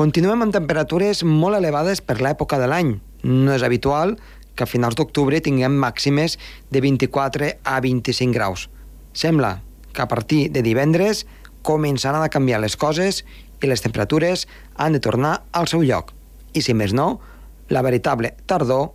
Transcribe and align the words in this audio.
Continuem 0.00 0.46
amb 0.46 0.54
temperatures 0.54 1.18
molt 1.28 1.58
elevades 1.58 2.00
per 2.00 2.22
l'època 2.24 2.56
de 2.56 2.64
l'any. 2.72 2.94
No 3.20 3.52
és 3.52 3.60
habitual 3.66 4.14
que 4.56 4.64
a 4.64 4.70
finals 4.70 4.96
d'octubre 4.96 5.42
tinguem 5.44 5.74
màximes 5.76 6.38
de 6.72 6.80
24 6.80 7.50
a 7.68 7.74
25 7.84 8.32
graus. 8.32 8.70
Sembla 9.12 9.58
que 9.92 10.00
a 10.00 10.08
partir 10.08 10.48
de 10.54 10.62
divendres 10.64 11.26
començaran 11.60 12.24
a 12.24 12.32
canviar 12.32 12.62
les 12.64 12.78
coses 12.80 13.26
i 13.60 13.68
les 13.68 13.84
temperatures 13.84 14.46
han 14.80 14.96
de 14.96 15.04
tornar 15.04 15.42
al 15.52 15.68
seu 15.68 15.84
lloc. 15.84 16.14
I 16.56 16.64
si 16.64 16.72
més 16.72 16.96
no, 16.96 17.20
la 17.68 17.84
veritable 17.84 18.32
tardor 18.48 18.94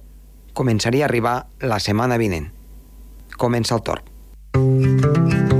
començaria 0.58 1.06
a 1.06 1.12
arribar 1.12 1.36
la 1.62 1.78
setmana 1.78 2.18
vinent. 2.18 2.50
Comença 3.38 3.78
el 3.78 3.86
torn. 3.86 5.54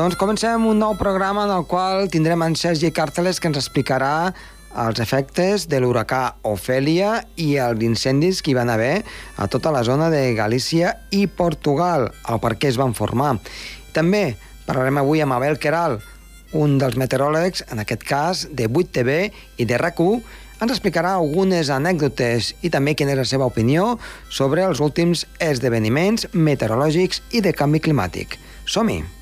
Doncs 0.00 0.16
comencem 0.16 0.62
un 0.64 0.78
nou 0.80 0.94
programa 0.96 1.42
en 1.44 1.50
el 1.52 1.66
qual 1.68 2.06
tindrem 2.08 2.40
en 2.40 2.54
Sergi 2.56 2.88
Càrteles 2.88 3.36
que 3.36 3.50
ens 3.50 3.58
explicarà 3.60 4.30
els 4.80 5.02
efectes 5.04 5.66
de 5.68 5.76
l'huracà 5.84 6.38
Ofèlia 6.48 7.18
i 7.36 7.50
els 7.60 7.84
incendis 7.84 8.40
que 8.40 8.54
hi 8.54 8.56
van 8.56 8.72
haver 8.72 9.02
a 9.36 9.48
tota 9.52 9.68
la 9.74 9.82
zona 9.84 10.08
de 10.08 10.22
Galícia 10.38 10.94
i 11.12 11.26
Portugal, 11.26 12.08
el 12.32 12.40
per 12.40 12.54
què 12.56 12.72
es 12.72 12.80
van 12.80 12.96
formar. 12.96 13.34
També 13.92 14.38
parlarem 14.64 15.02
avui 15.02 15.20
amb 15.20 15.36
Abel 15.36 15.60
Queral, 15.60 15.98
un 16.56 16.80
dels 16.80 16.96
meteoròlegs, 16.96 17.66
en 17.68 17.84
aquest 17.84 18.08
cas 18.08 18.48
de 18.48 18.72
8TV 18.72 19.20
i 19.60 19.68
de 19.68 19.84
rac 19.84 20.00
ens 20.00 20.72
explicarà 20.72 21.12
algunes 21.18 21.68
anècdotes 21.68 22.54
i 22.64 22.72
també 22.72 22.96
quina 22.96 23.12
és 23.12 23.20
la 23.20 23.28
seva 23.36 23.52
opinió 23.52 23.98
sobre 24.32 24.64
els 24.64 24.80
últims 24.80 25.28
esdeveniments 25.36 26.30
meteorològics 26.32 27.20
i 27.36 27.44
de 27.44 27.52
canvi 27.52 27.84
climàtic. 27.84 28.40
Som-hi! 28.64 29.19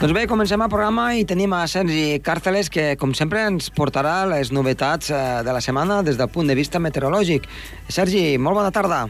Doncs 0.00 0.14
bé, 0.16 0.22
comencem 0.24 0.62
el 0.64 0.70
programa 0.72 1.10
i 1.12 1.26
tenim 1.28 1.52
a 1.52 1.66
Sergi 1.68 2.22
Càrteles 2.24 2.70
que, 2.72 2.94
com 2.96 3.10
sempre, 3.12 3.42
ens 3.50 3.66
portarà 3.76 4.22
les 4.30 4.48
novetats 4.48 5.10
eh, 5.12 5.18
de 5.44 5.52
la 5.52 5.60
setmana 5.60 5.98
des 6.00 6.16
del 6.16 6.30
punt 6.32 6.48
de 6.48 6.56
vista 6.56 6.80
meteorològic. 6.80 7.44
Sergi, 7.92 8.22
molt 8.40 8.56
bona 8.56 8.70
tarda. 8.72 9.02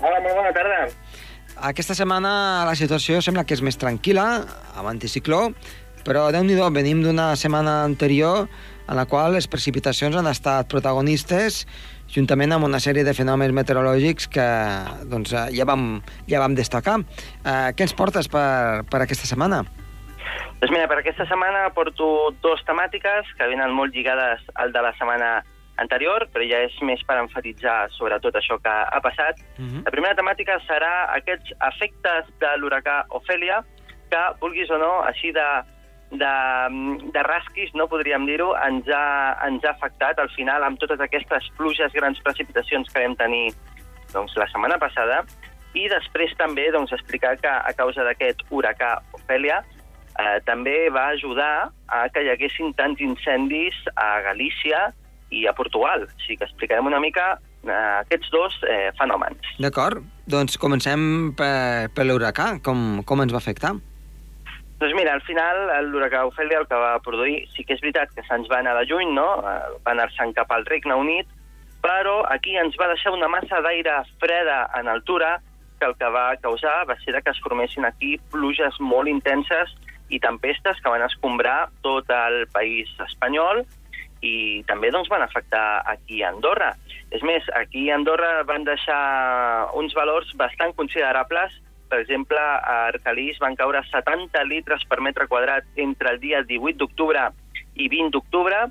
Hola, 0.00 0.22
molt 0.24 0.38
bona 0.40 0.54
tarda. 0.56 0.78
Aquesta 1.68 1.92
setmana 1.92 2.32
la 2.64 2.72
situació 2.72 3.20
sembla 3.20 3.44
que 3.44 3.52
és 3.52 3.60
més 3.60 3.76
tranquil·la, 3.76 4.24
amb 4.72 4.92
anticicló, 4.94 5.50
però 6.08 6.30
déu 6.32 6.48
nhi 6.48 6.56
venim 6.72 7.04
d'una 7.04 7.34
setmana 7.36 7.82
anterior 7.84 8.48
en 8.88 8.96
la 8.96 9.04
qual 9.04 9.36
les 9.36 9.44
precipitacions 9.44 10.16
han 10.16 10.32
estat 10.32 10.72
protagonistes 10.72 11.66
juntament 12.08 12.56
amb 12.56 12.64
una 12.64 12.80
sèrie 12.80 13.04
de 13.04 13.12
fenòmens 13.12 13.52
meteorològics 13.52 14.32
que 14.32 14.50
doncs, 15.04 15.36
ja, 15.52 15.68
vam, 15.68 16.00
ja 16.24 16.40
vam 16.40 16.56
destacar. 16.56 17.02
Eh, 17.44 17.72
què 17.76 17.84
ens 17.84 17.92
portes 17.92 18.32
per, 18.32 18.88
per 18.88 19.04
aquesta 19.04 19.28
setmana? 19.28 19.66
Doncs 19.68 19.83
mira, 20.74 20.88
per 20.90 20.98
aquesta 20.98 21.26
setmana 21.30 21.68
porto 21.76 22.32
dues 22.42 22.62
temàtiques 22.66 23.28
que 23.38 23.50
venen 23.50 23.74
molt 23.74 23.94
lligades 23.94 24.42
al 24.54 24.72
de 24.72 24.82
la 24.82 24.92
setmana 24.98 25.42
anterior, 25.82 26.26
però 26.32 26.46
ja 26.46 26.60
és 26.66 26.74
més 26.86 27.02
per 27.06 27.18
enfatitzar 27.18 27.90
sobre 27.96 28.18
tot 28.22 28.36
això 28.38 28.58
que 28.62 28.72
ha 28.72 29.00
passat. 29.02 29.38
Uh 29.58 29.62
mhm. 29.62 29.70
-huh. 29.70 29.84
La 29.84 29.90
primera 29.90 30.14
temàtica 30.14 30.58
serà 30.68 30.94
aquests 31.18 31.52
efectes 31.70 32.26
de 32.38 32.50
l'huracà 32.58 33.04
Ofèlia, 33.10 33.62
que, 34.10 34.22
vulguis 34.40 34.70
o 34.70 34.78
no, 34.78 35.02
així 35.02 35.32
de, 35.32 35.48
de, 36.10 36.34
de 37.12 37.22
rasquis, 37.22 37.72
no 37.74 37.88
podríem 37.88 38.26
dir-ho, 38.26 38.54
ens, 38.66 38.88
ha, 38.88 39.38
ens 39.46 39.64
ha 39.64 39.70
afectat 39.70 40.18
al 40.18 40.30
final 40.30 40.62
amb 40.62 40.78
totes 40.78 41.00
aquestes 41.00 41.50
pluges, 41.56 41.92
grans 41.92 42.20
precipitacions 42.20 42.90
que 42.92 43.02
vam 43.02 43.16
tenir 43.16 43.52
doncs, 44.12 44.36
la 44.36 44.46
setmana 44.46 44.78
passada, 44.78 45.24
i 45.74 45.88
després 45.88 46.34
també 46.38 46.70
doncs, 46.70 46.92
explicar 46.92 47.36
que 47.36 47.50
a 47.50 47.72
causa 47.76 48.04
d'aquest 48.06 48.44
huracà 48.50 49.02
Ofèlia 49.12 49.64
eh, 50.20 50.38
també 50.46 50.90
va 50.94 51.08
ajudar 51.14 51.70
a 51.88 52.04
que 52.12 52.22
hi 52.24 52.30
haguessin 52.32 52.74
tants 52.78 53.00
incendis 53.02 53.76
a 53.94 54.20
Galícia 54.28 54.90
i 55.34 55.46
a 55.46 55.54
Portugal. 55.56 56.06
O 56.06 56.22
sigui 56.22 56.38
que 56.40 56.48
explicarem 56.48 56.86
una 56.86 57.00
mica 57.02 57.34
eh, 57.64 57.96
aquests 58.04 58.30
dos 58.34 58.60
eh, 58.68 58.92
fenòmens. 58.98 59.56
D'acord. 59.62 60.04
Doncs 60.30 60.56
comencem 60.60 61.34
per, 61.36 61.90
per 61.94 62.06
l'huracà. 62.06 62.54
Com, 62.64 63.02
com 63.04 63.24
ens 63.24 63.34
va 63.34 63.42
afectar? 63.42 63.74
Doncs 64.80 64.94
mira, 64.98 65.14
al 65.14 65.22
final 65.24 65.62
l'huracà 65.88 66.24
Ofèlia 66.28 66.60
el 66.60 66.68
que 66.68 66.78
va 66.78 66.98
produir, 67.04 67.44
sí 67.54 67.64
que 67.64 67.76
és 67.76 67.82
veritat 67.82 68.10
que 68.14 68.24
se'ns 68.26 68.50
va 68.50 68.58
anar 68.60 68.74
de 68.80 68.84
lluny, 68.90 69.14
no? 69.16 69.28
Eh, 69.40 69.80
va 69.86 69.94
anar-se'n 69.94 70.34
cap 70.36 70.50
al 70.52 70.66
Regne 70.68 70.96
Unit, 70.98 71.30
però 71.84 72.22
aquí 72.32 72.56
ens 72.58 72.76
va 72.80 72.90
deixar 72.90 73.12
una 73.14 73.28
massa 73.28 73.60
d'aire 73.64 74.00
freda 74.22 74.64
en 74.78 74.88
altura 74.88 75.38
que 75.78 75.86
el 75.86 75.96
que 76.00 76.08
va 76.08 76.26
causar 76.40 76.84
va 76.88 76.96
ser 77.02 77.20
que 77.20 77.30
es 77.30 77.40
formessin 77.44 77.84
aquí 77.84 78.16
pluges 78.32 78.78
molt 78.80 79.10
intenses 79.10 79.74
i 80.12 80.20
tempestes 80.20 80.80
que 80.82 80.92
van 80.92 81.04
escombrar 81.06 81.70
tot 81.82 82.10
el 82.12 82.44
país 82.52 82.90
espanyol 83.06 83.64
i 84.24 84.62
també 84.68 84.90
doncs, 84.92 85.10
van 85.12 85.22
afectar 85.24 85.82
aquí 85.90 86.22
a 86.22 86.30
Andorra. 86.32 86.72
És 87.12 87.22
més, 87.22 87.44
aquí 87.56 87.88
a 87.90 87.98
Andorra 87.98 88.42
van 88.48 88.64
deixar 88.64 89.70
uns 89.76 89.94
valors 89.96 90.32
bastant 90.40 90.72
considerables. 90.78 91.52
Per 91.90 92.00
exemple, 92.00 92.40
a 92.40 92.88
Arcalís 92.88 93.38
van 93.42 93.56
caure 93.56 93.84
70 93.90 94.46
litres 94.48 94.86
per 94.88 95.02
metre 95.04 95.28
quadrat 95.28 95.68
entre 95.76 96.14
el 96.14 96.22
dia 96.22 96.40
18 96.42 96.80
d'octubre 96.80 97.28
i 97.74 97.90
20 97.92 98.14
d'octubre, 98.14 98.64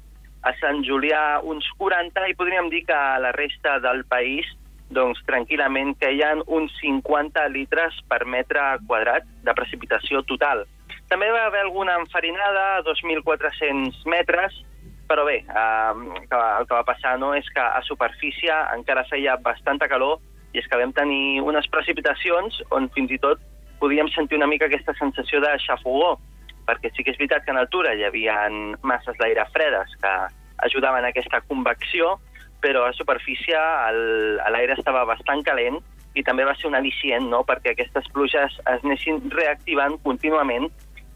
a 0.43 0.51
Sant 0.59 0.81
Julià 0.83 1.39
uns 1.47 1.69
40, 1.79 2.25
i 2.27 2.35
podríem 2.35 2.67
dir 2.71 2.83
que 2.87 2.95
a 2.97 3.19
la 3.21 3.31
resta 3.35 3.77
del 3.83 4.03
país 4.09 4.49
doncs 4.93 5.21
tranquil·lament 5.27 5.95
queien 6.01 6.43
uns 6.47 6.73
50 6.81 7.45
litres 7.53 7.95
per 8.09 8.23
metre 8.29 8.63
quadrat 8.87 9.27
de 9.45 9.55
precipitació 9.55 10.21
total. 10.27 10.65
També 11.13 11.27
va 11.29 11.43
haver 11.45 11.59
alguna 11.61 11.93
enfarinada 12.01 12.61
a 12.79 12.81
2.400 12.81 13.99
metres, 14.09 14.55
però 15.05 15.21
bé, 15.27 15.43
eh, 15.45 15.91
el 15.93 16.23
que 16.65 16.73
va 16.73 16.85
passar 16.87 17.19
no 17.21 17.35
és 17.37 17.45
que 17.53 17.61
a 17.61 17.81
superfície 17.85 18.53
encara 18.73 19.03
feia 19.05 19.35
bastanta 19.45 19.85
calor 19.91 20.17
i 20.55 20.57
és 20.57 20.65
que 20.65 20.79
vam 20.81 20.89
tenir 20.97 21.43
unes 21.45 21.67
precipitacions 21.69 22.57
on 22.73 22.89
fins 22.95 23.13
i 23.13 23.19
tot 23.21 23.43
podíem 23.77 24.09
sentir 24.09 24.39
una 24.39 24.47
mica 24.49 24.65
aquesta 24.65 24.95
sensació 24.97 25.37
de 25.43 25.51
xafogó, 25.61 26.15
perquè 26.65 26.89
sí 26.95 27.05
que 27.05 27.13
és 27.13 27.19
veritat 27.19 27.45
que 27.45 27.53
en 27.53 27.61
altura 27.61 27.91
hi 27.93 28.07
havia 28.07 28.47
masses 28.81 29.19
d'aire 29.19 29.45
fredes 29.53 29.93
que 30.01 30.13
ajudaven 30.65 31.05
a 31.05 31.11
aquesta 31.13 31.43
convecció, 31.45 32.15
però 32.63 32.87
a 32.87 32.95
superfície 32.97 33.59
l'aire 34.49 34.79
estava 34.79 35.05
bastant 35.05 35.45
calent 35.45 35.77
i 36.17 36.25
també 36.25 36.49
va 36.49 36.57
ser 36.57 36.71
un 36.71 36.79
al·licient 36.79 37.29
no? 37.29 37.43
perquè 37.45 37.75
aquestes 37.75 38.09
pluges 38.17 38.57
es 38.57 38.81
anessin 38.81 39.21
reactivant 39.29 39.99
contínuament 40.01 40.71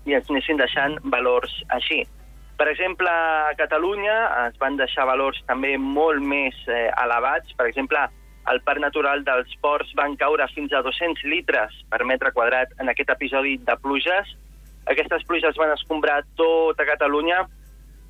i 0.07 0.15
ens 0.15 0.29
anessin 0.31 0.59
deixant 0.59 0.97
valors 1.11 1.53
així. 1.75 2.01
Per 2.57 2.65
exemple, 2.71 3.09
a 3.09 3.53
Catalunya 3.57 4.15
es 4.47 4.55
van 4.57 4.79
deixar 4.79 5.05
valors 5.05 5.37
també 5.45 5.75
molt 5.77 6.23
més 6.25 6.57
eh, 6.65 6.87
elevats. 7.03 7.53
Per 7.59 7.67
exemple, 7.69 8.01
al 8.49 8.61
Parc 8.65 8.81
Natural 8.81 9.21
dels 9.27 9.53
Ports 9.61 9.93
van 9.99 10.15
caure 10.17 10.47
fins 10.55 10.73
a 10.73 10.81
200 10.81 11.27
litres 11.29 11.75
per 11.91 12.01
metre 12.09 12.31
quadrat 12.33 12.73
en 12.81 12.89
aquest 12.89 13.13
episodi 13.13 13.57
de 13.67 13.77
pluges. 13.83 14.33
Aquestes 14.89 15.27
pluges 15.29 15.59
van 15.59 15.75
escombrar 15.75 16.23
tota 16.39 16.87
Catalunya 16.87 17.43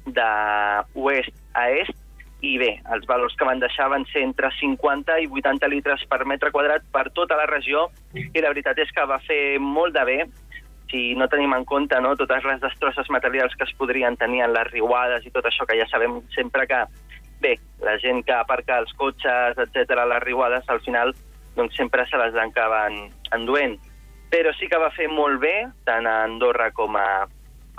d'oest 0.07 1.33
a 1.57 1.67
est 1.81 2.05
i 2.45 2.53
bé, 2.61 2.69
els 2.93 3.07
valors 3.09 3.33
que 3.35 3.45
van 3.49 3.59
deixar 3.59 3.89
van 3.89 4.05
ser 4.11 4.21
entre 4.21 4.51
50 4.59 5.15
i 5.23 5.27
80 5.27 5.71
litres 5.73 6.03
per 6.07 6.21
metre 6.29 6.51
quadrat 6.53 6.85
per 6.93 7.07
tota 7.17 7.35
la 7.35 7.47
regió 7.49 7.87
i 8.13 8.43
la 8.43 8.51
veritat 8.53 8.77
és 8.77 8.93
que 8.93 9.07
va 9.09 9.17
fer 9.25 9.57
molt 9.57 9.97
de 9.97 10.03
bé 10.05 10.19
si 10.91 11.15
no 11.15 11.27
tenim 11.27 11.53
en 11.55 11.65
compte 11.65 11.99
no, 12.01 12.15
totes 12.19 12.45
les 12.47 12.61
destrosses 12.63 13.09
materials 13.13 13.55
que 13.55 13.65
es 13.67 13.73
podrien 13.79 14.17
tenir 14.17 14.43
en 14.45 14.53
les 14.55 14.69
riuades 14.71 15.25
i 15.25 15.33
tot 15.33 15.45
això, 15.45 15.67
que 15.67 15.77
ja 15.79 15.87
sabem 15.91 16.21
sempre 16.35 16.67
que, 16.67 16.83
bé, 17.43 17.55
la 17.83 17.97
gent 18.01 18.23
que 18.25 18.35
aparca 18.35 18.79
els 18.83 18.93
cotxes, 18.99 19.59
etc 19.67 19.97
a 19.97 20.09
les 20.13 20.23
riuades, 20.23 20.67
al 20.67 20.81
final 20.85 21.13
doncs 21.57 21.75
sempre 21.75 22.05
se 22.07 22.17
les 22.21 22.35
acaben 22.37 23.07
enduent. 23.35 23.77
Però 24.31 24.51
sí 24.57 24.67
que 24.67 24.79
va 24.79 24.91
fer 24.91 25.07
molt 25.09 25.39
bé, 25.41 25.55
tant 25.87 26.05
a 26.05 26.21
Andorra 26.25 26.69
com 26.75 26.95
a, 26.99 27.25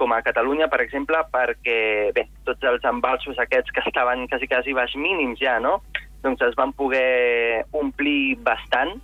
com 0.00 0.12
a 0.12 0.22
Catalunya, 0.24 0.70
per 0.72 0.80
exemple, 0.80 1.20
perquè 1.32 1.78
bé, 2.16 2.24
tots 2.48 2.64
els 2.70 2.84
embalsos 2.88 3.38
aquests 3.38 3.74
que 3.74 3.84
estaven 3.84 4.26
quasi, 4.30 4.48
quasi 4.48 4.76
baix 4.76 4.96
mínims 4.96 5.40
ja, 5.42 5.58
no? 5.60 5.78
doncs 6.22 6.42
es 6.42 6.56
van 6.58 6.72
poder 6.72 7.64
omplir 7.72 8.36
bastant. 8.42 8.98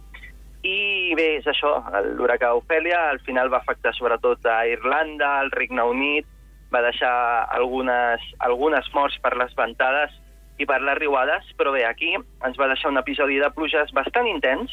I 0.64 1.12
bé, 1.16 1.26
és 1.40 1.46
això, 1.50 1.74
l'huracà 2.16 2.54
Ofèlia 2.56 3.10
al 3.10 3.20
final 3.26 3.50
va 3.52 3.60
afectar 3.60 3.92
sobretot 3.92 4.46
a 4.48 4.62
Irlanda, 4.70 5.38
al 5.42 5.50
Regne 5.52 5.84
Unit, 5.84 6.28
va 6.72 6.80
deixar 6.82 7.12
algunes, 7.52 8.22
algunes 8.40 8.88
morts 8.94 9.18
per 9.22 9.34
les 9.36 9.52
ventades 9.58 10.14
i 10.58 10.66
per 10.66 10.80
les 10.80 10.96
riuades, 10.98 11.50
però 11.58 11.74
bé, 11.74 11.84
aquí 11.84 12.14
ens 12.16 12.56
va 12.56 12.70
deixar 12.70 12.90
un 12.94 12.98
episodi 12.98 13.36
de 13.42 13.50
pluges 13.52 13.92
bastant 13.92 14.26
intens, 14.30 14.72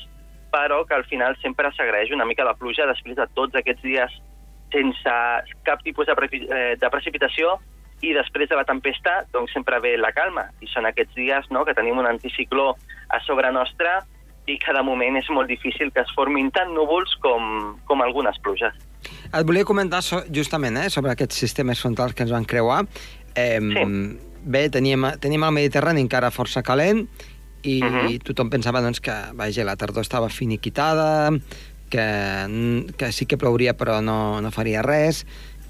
però 0.51 0.83
que 0.88 0.95
al 0.95 1.03
final 1.09 1.35
sempre 1.41 1.71
s'agraeix 1.75 2.11
una 2.15 2.27
mica 2.27 2.47
la 2.47 2.55
pluja 2.55 2.88
després 2.88 3.17
de 3.19 3.27
tots 3.35 3.59
aquests 3.59 3.83
dies 3.83 4.15
sense 4.71 5.13
cap 5.67 5.83
tipus 5.83 6.07
de, 6.07 6.15
pre 6.15 6.29
eh, 6.31 6.75
de 6.79 6.89
precipitació 6.91 7.57
i 8.01 8.13
després 8.15 8.49
de 8.49 8.57
la 8.57 8.65
tempesta 8.67 9.21
doncs 9.33 9.51
sempre 9.53 9.79
ve 9.83 9.97
la 9.99 10.11
calma. 10.15 10.47
I 10.63 10.71
són 10.71 10.88
aquests 10.88 11.15
dies 11.19 11.51
no, 11.51 11.65
que 11.67 11.75
tenim 11.77 11.99
un 11.99 12.07
anticicló 12.09 12.71
a 13.11 13.19
sobre 13.27 13.51
nostra 13.51 13.99
i 14.49 14.57
cada 14.61 14.81
moment 14.83 15.17
és 15.19 15.27
molt 15.29 15.49
difícil 15.51 15.91
que 15.93 16.01
es 16.01 16.13
formin 16.15 16.49
tant 16.55 16.71
núvols 16.73 17.13
com, 17.21 17.75
com 17.85 18.01
algunes 18.01 18.38
pluges. 18.41 18.73
Et 19.31 19.45
volia 19.47 19.65
comentar 19.65 20.01
so, 20.05 20.21
justament 20.33 20.77
eh, 20.77 20.89
sobre 20.93 21.13
aquests 21.13 21.38
sistemes 21.43 21.81
frontals 21.81 22.15
que 22.15 22.25
ens 22.25 22.33
van 22.33 22.45
creuar. 22.45 22.83
Eh, 23.35 23.59
sí. 23.61 23.85
Bé, 24.41 24.65
teníem, 24.73 25.05
teníem 25.21 25.45
el 25.45 25.53
Mediterrani 25.53 26.01
encara 26.01 26.31
força 26.33 26.63
calent 26.65 27.05
i 27.61 27.77
uh 27.83 27.89
-huh. 27.89 28.23
tothom 28.23 28.49
pensava 28.49 28.81
doncs, 28.81 28.99
que 28.99 29.13
vaja, 29.33 29.63
la 29.63 29.75
tardor 29.75 30.01
estava 30.01 30.29
finiquitada, 30.29 31.29
que, 31.89 32.88
que 32.97 33.11
sí 33.11 33.25
que 33.25 33.38
plouria 33.38 33.77
però 33.77 34.01
no, 34.01 34.41
no 34.41 34.51
faria 34.51 34.81
res. 34.81 35.25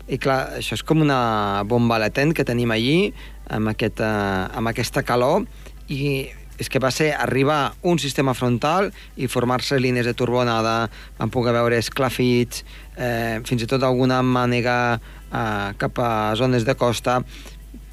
I 0.07 0.17
clar, 0.17 0.57
això 0.57 0.73
és 0.73 0.83
com 0.83 1.01
una 1.01 1.63
bomba 1.65 1.99
latent 1.99 2.33
que 2.33 2.43
tenim 2.43 2.71
allí, 2.71 3.13
amb, 3.49 3.67
aquest, 3.67 3.99
uh, 3.99 4.47
amb 4.57 4.67
aquesta 4.67 5.03
calor, 5.03 5.45
i 5.87 6.29
és 6.61 6.69
que 6.69 6.79
va 6.81 6.91
ser 6.93 7.09
arribar 7.17 7.73
un 7.89 7.97
sistema 7.99 8.35
frontal 8.37 8.91
i 9.17 9.29
formar-se 9.31 9.79
línies 9.81 10.05
de 10.05 10.13
turbonada, 10.17 10.91
vam 11.17 11.31
poder 11.33 11.55
veure 11.55 11.79
esclafits, 11.81 12.61
eh, 12.95 13.41
fins 13.47 13.65
i 13.65 13.69
tot 13.69 13.81
alguna 13.81 14.21
mànega 14.21 14.77
eh, 14.99 15.71
cap 15.81 15.97
a 15.99 16.11
zones 16.37 16.67
de 16.67 16.75
costa. 16.77 17.21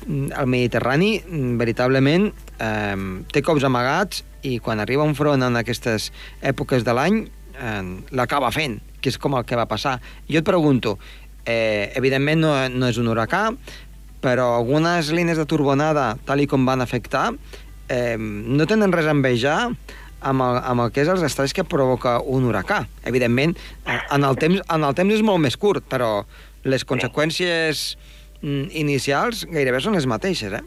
El 0.08 0.46
Mediterrani, 0.46 1.14
veritablement, 1.60 2.28
eh, 2.60 2.96
té 3.32 3.42
cops 3.42 3.64
amagats 3.64 4.24
i 4.42 4.58
quan 4.60 4.80
arriba 4.84 5.06
un 5.08 5.16
front 5.16 5.42
en 5.42 5.56
aquestes 5.56 6.10
èpoques 6.42 6.84
de 6.84 6.94
l'any 6.94 7.22
eh, 7.24 7.82
l'acaba 8.12 8.52
fent, 8.52 8.82
que 9.00 9.08
és 9.08 9.18
com 9.18 9.38
el 9.38 9.48
que 9.48 9.56
va 9.56 9.68
passar. 9.70 9.96
Jo 10.28 10.42
et 10.42 10.46
pregunto, 10.46 10.98
eh, 11.46 11.88
evidentment 11.96 12.44
no, 12.44 12.52
no 12.68 12.92
és 12.92 13.00
un 13.00 13.08
huracà, 13.08 13.48
però 14.20 14.50
algunes 14.56 15.12
línies 15.14 15.38
de 15.38 15.46
turbonada, 15.46 16.16
tal 16.26 16.42
i 16.42 16.48
com 16.50 16.66
van 16.66 16.82
afectar, 16.82 17.30
eh, 17.88 18.17
no 18.19 18.67
tenen 18.70 18.93
res 18.94 19.08
a 19.08 19.17
envejar 19.17 19.58
amb 20.20 20.43
el, 20.43 20.58
amb 20.67 20.85
el 20.85 20.93
que 20.93 21.02
és 21.05 21.11
els 21.12 21.23
estrès 21.26 21.55
que 21.55 21.67
provoca 21.67 22.19
un 22.20 22.46
huracà. 22.49 22.82
Evidentment, 23.06 23.55
en 23.87 24.26
el 24.26 24.38
temps, 24.40 24.62
en 24.75 24.87
el 24.87 24.96
temps 24.99 25.14
és 25.14 25.23
molt 25.25 25.43
més 25.43 25.56
curt, 25.56 25.87
però 25.90 26.25
les 26.69 26.85
conseqüències 26.85 27.85
mm, 28.43 28.69
inicials 28.82 29.44
gairebé 29.50 29.81
són 29.85 29.99
les 29.99 30.08
mateixes, 30.11 30.52
eh? 30.58 30.64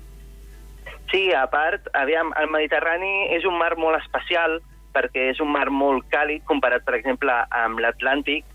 Sí, 1.12 1.26
a 1.36 1.44
part, 1.52 1.90
aviam, 2.00 2.32
el 2.40 2.48
Mediterrani 2.54 3.34
és 3.36 3.44
un 3.48 3.58
mar 3.60 3.74
molt 3.76 4.00
especial 4.00 4.62
perquè 4.96 5.30
és 5.32 5.40
un 5.44 5.52
mar 5.52 5.68
molt 5.72 6.08
càlid 6.12 6.44
comparat, 6.48 6.84
per 6.88 6.96
exemple, 6.98 7.34
amb 7.56 7.80
l'Atlàntic. 7.84 8.48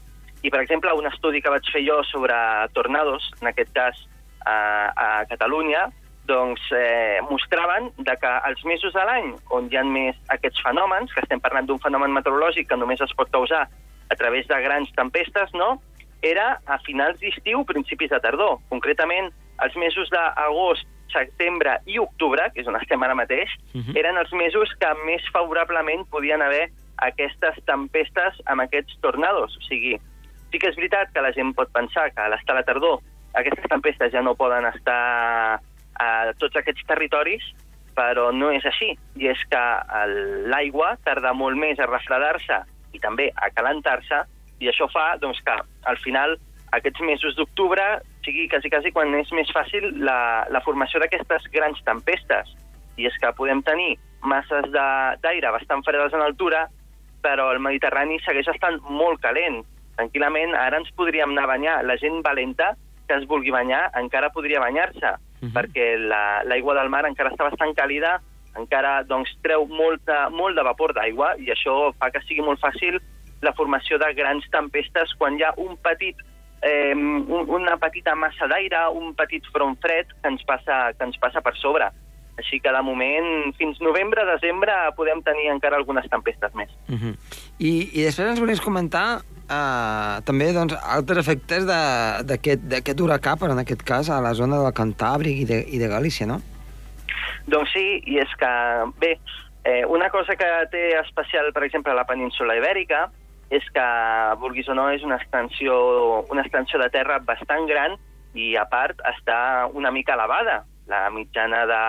I, 0.44 0.50
per 0.52 0.60
exemple, 0.62 0.92
un 0.96 1.08
estudi 1.08 1.42
que 1.44 1.52
vaig 1.52 1.68
fer 1.72 1.82
jo 1.84 2.00
sobre 2.08 2.36
tornados, 2.76 3.28
en 3.40 3.50
aquest 3.50 3.72
cas 3.76 4.00
a, 4.44 4.56
a 4.92 5.08
Catalunya, 5.28 5.86
doncs 6.26 6.60
eh, 6.72 7.18
mostraven 7.30 7.90
de 7.96 8.14
que 8.20 8.32
els 8.48 8.64
mesos 8.64 8.92
de 8.94 9.04
l'any 9.08 9.32
on 9.56 9.68
hi 9.70 9.78
ha 9.78 9.84
més 9.84 10.16
aquests 10.34 10.62
fenòmens, 10.64 11.12
que 11.14 11.22
estem 11.24 11.40
parlant 11.40 11.68
d'un 11.68 11.80
fenomen 11.82 12.14
meteorològic 12.14 12.68
que 12.70 12.78
només 12.78 13.00
es 13.00 13.14
pot 13.18 13.30
causar 13.30 13.66
a 13.66 14.16
través 14.18 14.46
de 14.46 14.58
grans 14.62 14.92
tempestes, 14.96 15.54
no? 15.54 15.76
era 16.22 16.60
a 16.66 16.78
finals 16.86 17.18
d'estiu, 17.20 17.62
principis 17.68 18.10
de 18.10 18.20
tardor. 18.20 18.58
Concretament, 18.70 19.28
els 19.62 19.76
mesos 19.78 20.10
d'agost, 20.10 20.86
setembre 21.12 21.76
i 21.86 22.00
octubre, 22.02 22.48
que 22.52 22.62
és 22.64 22.68
on 22.68 22.76
estem 22.80 23.02
ara 23.02 23.14
mateix, 23.14 23.50
uh 23.72 23.78
mhm. 23.78 23.84
-huh. 23.84 23.98
eren 23.98 24.16
els 24.18 24.32
mesos 24.32 24.68
que 24.80 24.90
més 25.06 25.22
favorablement 25.32 26.04
podien 26.10 26.42
haver 26.42 26.70
aquestes 26.96 27.56
tempestes 27.64 28.40
amb 28.46 28.62
aquests 28.62 28.98
tornados. 29.00 29.56
O 29.56 29.60
sigui, 29.68 30.00
sí 30.50 30.58
que 30.58 30.68
és 30.68 30.76
veritat 30.76 31.12
que 31.12 31.20
la 31.20 31.32
gent 31.32 31.54
pot 31.54 31.70
pensar 31.72 32.10
que 32.12 32.20
a 32.20 32.28
l'estar 32.28 32.56
a 32.56 32.60
la 32.60 32.64
tardor 32.64 33.00
aquestes 33.36 33.68
tempestes 33.68 34.12
ja 34.12 34.22
no 34.22 34.34
poden 34.34 34.64
estar 34.66 35.60
a 36.02 36.32
tots 36.40 36.58
aquests 36.58 36.84
territoris, 36.88 37.44
però 37.96 38.30
no 38.32 38.50
és 38.52 38.64
així. 38.68 38.92
I 39.16 39.30
és 39.32 39.42
que 39.50 39.62
l'aigua 40.52 40.96
tarda 41.04 41.32
molt 41.32 41.58
més 41.58 41.80
a 41.80 41.88
refredar-se 41.88 42.62
i 42.94 43.00
també 43.00 43.30
a 43.34 43.50
calentar-se, 43.54 44.22
i 44.60 44.70
això 44.70 44.88
fa 44.92 45.14
doncs, 45.20 45.40
que 45.44 45.56
al 45.90 45.98
final 46.04 46.36
aquests 46.76 47.02
mesos 47.04 47.36
d'octubre 47.36 47.84
sigui 48.24 48.48
quasi, 48.52 48.70
quasi 48.72 48.92
quan 48.92 49.14
és 49.14 49.30
més 49.36 49.50
fàcil 49.54 49.88
la, 50.04 50.46
la 50.50 50.62
formació 50.64 51.00
d'aquestes 51.00 51.48
grans 51.54 51.80
tempestes. 51.86 52.52
I 52.96 53.08
és 53.08 53.16
que 53.20 53.32
podem 53.36 53.62
tenir 53.62 53.96
masses 54.26 54.66
d'aire 54.72 55.52
bastant 55.54 55.84
fredes 55.86 56.16
en 56.16 56.24
altura, 56.24 56.66
però 57.22 57.50
el 57.52 57.60
Mediterrani 57.62 58.18
segueix 58.24 58.48
estant 58.50 58.80
molt 58.88 59.20
calent. 59.22 59.62
Tranquil·lament, 59.96 60.54
ara 60.58 60.80
ens 60.80 60.92
podríem 60.96 61.32
anar 61.32 61.46
a 61.46 61.52
banyar. 61.54 61.76
La 61.88 61.96
gent 62.00 62.20
valenta 62.24 62.74
que 63.06 63.14
es 63.14 63.26
vulgui 63.26 63.50
banyar 63.50 63.90
encara 63.94 64.30
podria 64.30 64.60
banyar-se, 64.60 65.06
uh 65.06 65.16
mhm. 65.16 65.48
-huh. 65.48 65.52
perquè 65.52 65.86
l'aigua 66.44 66.74
la, 66.74 66.80
del 66.80 66.90
mar 66.90 67.06
encara 67.06 67.30
està 67.30 67.44
bastant 67.50 67.74
càlida, 67.74 68.20
encara 68.56 69.02
doncs, 69.04 69.30
treu 69.42 69.66
molta, 69.66 70.30
molt 70.30 70.56
de 70.56 70.62
vapor 70.62 70.94
d'aigua 70.94 71.36
i 71.38 71.50
això 71.52 71.92
fa 71.98 72.10
que 72.10 72.22
sigui 72.26 72.42
molt 72.42 72.60
fàcil 72.60 73.00
la 73.42 73.52
formació 73.52 73.98
de 73.98 74.14
grans 74.14 74.44
tempestes 74.50 75.12
quan 75.18 75.36
hi 75.36 75.42
ha 75.42 75.52
un 75.56 75.76
petit 75.76 76.16
eh, 76.62 76.94
una 76.94 77.76
petita 77.76 78.14
massa 78.14 78.48
d'aire, 78.48 78.88
un 78.92 79.14
petit 79.14 79.44
front 79.52 79.76
fred 79.80 80.06
que 80.22 80.28
ens, 80.28 80.42
passa, 80.48 80.92
que 80.96 81.04
ens 81.04 81.18
passa 81.18 81.42
per 81.44 81.54
sobre. 81.60 81.90
Així 82.36 82.60
que 82.60 82.72
de 82.72 82.82
moment, 82.84 83.54
fins 83.56 83.78
novembre, 83.80 84.26
desembre, 84.28 84.74
podem 84.96 85.22
tenir 85.24 85.48
encara 85.54 85.78
algunes 85.80 86.08
tempestes 86.12 86.54
més. 86.54 86.70
Uh 86.88 86.92
mhm. 86.92 87.12
-huh. 87.12 87.16
I, 87.58 87.72
I 87.92 88.02
després 88.04 88.28
ens 88.28 88.40
volies 88.40 88.60
comentar 88.60 89.22
uh, 89.50 90.18
també 90.26 90.50
doncs, 90.54 90.76
altres 90.82 91.22
efectes 91.24 91.66
d'aquest 91.66 93.00
huracà, 93.02 93.36
però 93.40 93.56
en 93.56 93.62
aquest 93.62 93.82
cas 93.86 94.10
a 94.10 94.20
la 94.24 94.34
zona 94.38 94.60
del 94.62 94.74
Cantàbric 94.76 95.42
i 95.42 95.48
de, 95.48 95.62
i 95.70 95.80
de 95.82 95.90
Galícia, 95.90 96.28
no? 96.28 96.40
Doncs 97.46 97.72
sí, 97.74 97.84
i 98.10 98.18
és 98.18 98.32
que, 98.40 98.52
bé, 98.98 99.16
eh, 99.64 99.84
una 99.86 100.10
cosa 100.10 100.34
que 100.38 100.48
té 100.72 100.88
especial, 100.98 101.52
per 101.54 101.62
exemple, 101.66 101.94
la 101.94 102.06
península 102.06 102.56
Ibèrica, 102.58 103.06
és 103.54 103.62
que, 103.70 103.86
vulguis 104.42 104.68
o 104.68 104.74
no, 104.74 104.88
és 104.90 105.04
una 105.06 105.20
extensió, 105.20 105.76
una 106.32 106.42
extensió 106.42 106.80
de 106.82 106.90
terra 106.90 107.20
bastant 107.22 107.68
gran 107.70 107.94
i, 108.34 108.56
a 108.58 108.66
part, 108.70 108.98
està 109.14 109.38
una 109.72 109.92
mica 109.94 110.16
elevada. 110.18 110.64
La 110.90 111.06
mitjana 111.10 111.64
de, 111.70 111.82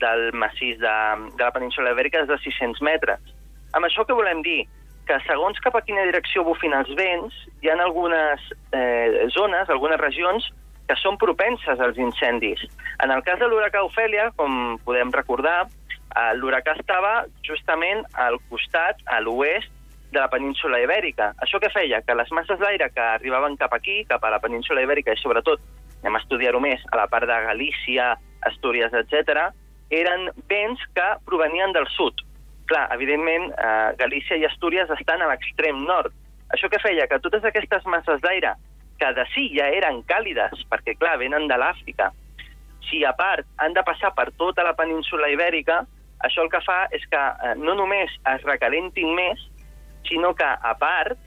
del 0.00 0.30
massís 0.32 0.80
de, 0.80 0.96
de 1.36 1.44
la 1.44 1.52
península 1.52 1.92
Ibèrica 1.92 2.24
és 2.24 2.30
de 2.30 2.40
600 2.44 2.82
metres. 2.84 3.36
Amb 3.76 3.88
això 3.88 4.06
què 4.08 4.16
volem 4.16 4.40
dir? 4.44 4.62
Que 5.06 5.18
segons 5.26 5.58
cap 5.62 5.76
a 5.78 5.82
quina 5.86 6.04
direcció 6.08 6.42
bufin 6.46 6.74
els 6.74 6.90
vents, 6.98 7.34
hi 7.62 7.70
ha 7.70 7.76
algunes 7.78 8.42
eh, 8.74 9.26
zones, 9.34 9.70
algunes 9.70 10.00
regions, 10.02 10.48
que 10.86 10.96
són 10.98 11.18
propenses 11.18 11.80
als 11.82 11.98
incendis. 11.98 12.62
En 13.02 13.10
el 13.14 13.22
cas 13.26 13.38
de 13.38 13.48
l'huracà 13.50 13.82
Ofèlia, 13.86 14.30
com 14.38 14.76
podem 14.86 15.12
recordar, 15.14 15.66
eh, 15.66 16.32
l'huracà 16.38 16.76
estava 16.78 17.24
justament 17.46 18.04
al 18.14 18.38
costat, 18.50 19.02
a 19.06 19.20
l'oest, 19.22 19.72
de 20.12 20.20
la 20.20 20.30
península 20.30 20.80
Ibèrica. 20.80 21.32
Això 21.42 21.58
què 21.60 21.70
feia? 21.74 22.00
Que 22.06 22.14
les 22.14 22.30
masses 22.32 22.58
d'aire 22.62 22.88
que 22.94 23.02
arribaven 23.02 23.58
cap 23.60 23.74
aquí, 23.74 24.04
cap 24.08 24.24
a 24.24 24.30
la 24.32 24.40
península 24.42 24.84
Ibèrica, 24.86 25.12
i 25.12 25.20
sobretot, 25.20 25.60
anem 26.02 26.16
a 26.16 26.22
estudiar-ho 26.22 26.60
més, 26.62 26.82
a 26.92 27.00
la 27.02 27.08
part 27.10 27.26
de 27.28 27.38
Galícia, 27.48 28.14
Astúries, 28.48 28.94
etc., 28.94 29.50
eren 29.90 30.30
vents 30.50 30.82
que 30.94 31.08
provenien 31.26 31.74
del 31.74 31.86
sud. 31.94 32.22
Clar, 32.66 32.88
evidentment, 32.94 33.52
eh, 33.52 33.94
Galícia 33.98 34.36
i 34.36 34.44
Astúries 34.44 34.90
estan 34.90 35.22
a 35.22 35.28
l'extrem 35.30 35.84
nord. 35.86 36.12
Això 36.54 36.68
què 36.70 36.80
feia? 36.82 37.06
Que 37.06 37.20
totes 37.22 37.44
aquestes 37.44 37.86
masses 37.86 38.20
d'aire, 38.20 38.54
que 38.98 39.12
de 39.12 39.24
si 39.34 39.48
ja 39.54 39.68
eren 39.70 40.02
càlides, 40.02 40.64
perquè, 40.70 40.96
clar, 40.98 41.18
venen 41.18 41.46
de 41.46 41.58
l'Àfrica, 41.58 42.10
si 42.90 43.04
a 43.04 43.12
part 43.18 43.46
han 43.58 43.74
de 43.74 43.82
passar 43.86 44.12
per 44.14 44.30
tota 44.38 44.64
la 44.64 44.74
península 44.78 45.30
Ibèrica, 45.30 45.84
això 46.26 46.42
el 46.42 46.50
que 46.50 46.62
fa 46.64 46.86
és 46.90 47.04
que 47.10 47.18
eh, 47.18 47.54
no 47.60 47.74
només 47.74 48.10
es 48.34 48.42
recalentin 48.46 49.14
més, 49.14 49.42
sinó 50.08 50.34
que, 50.34 50.46
a 50.46 50.74
part, 50.78 51.18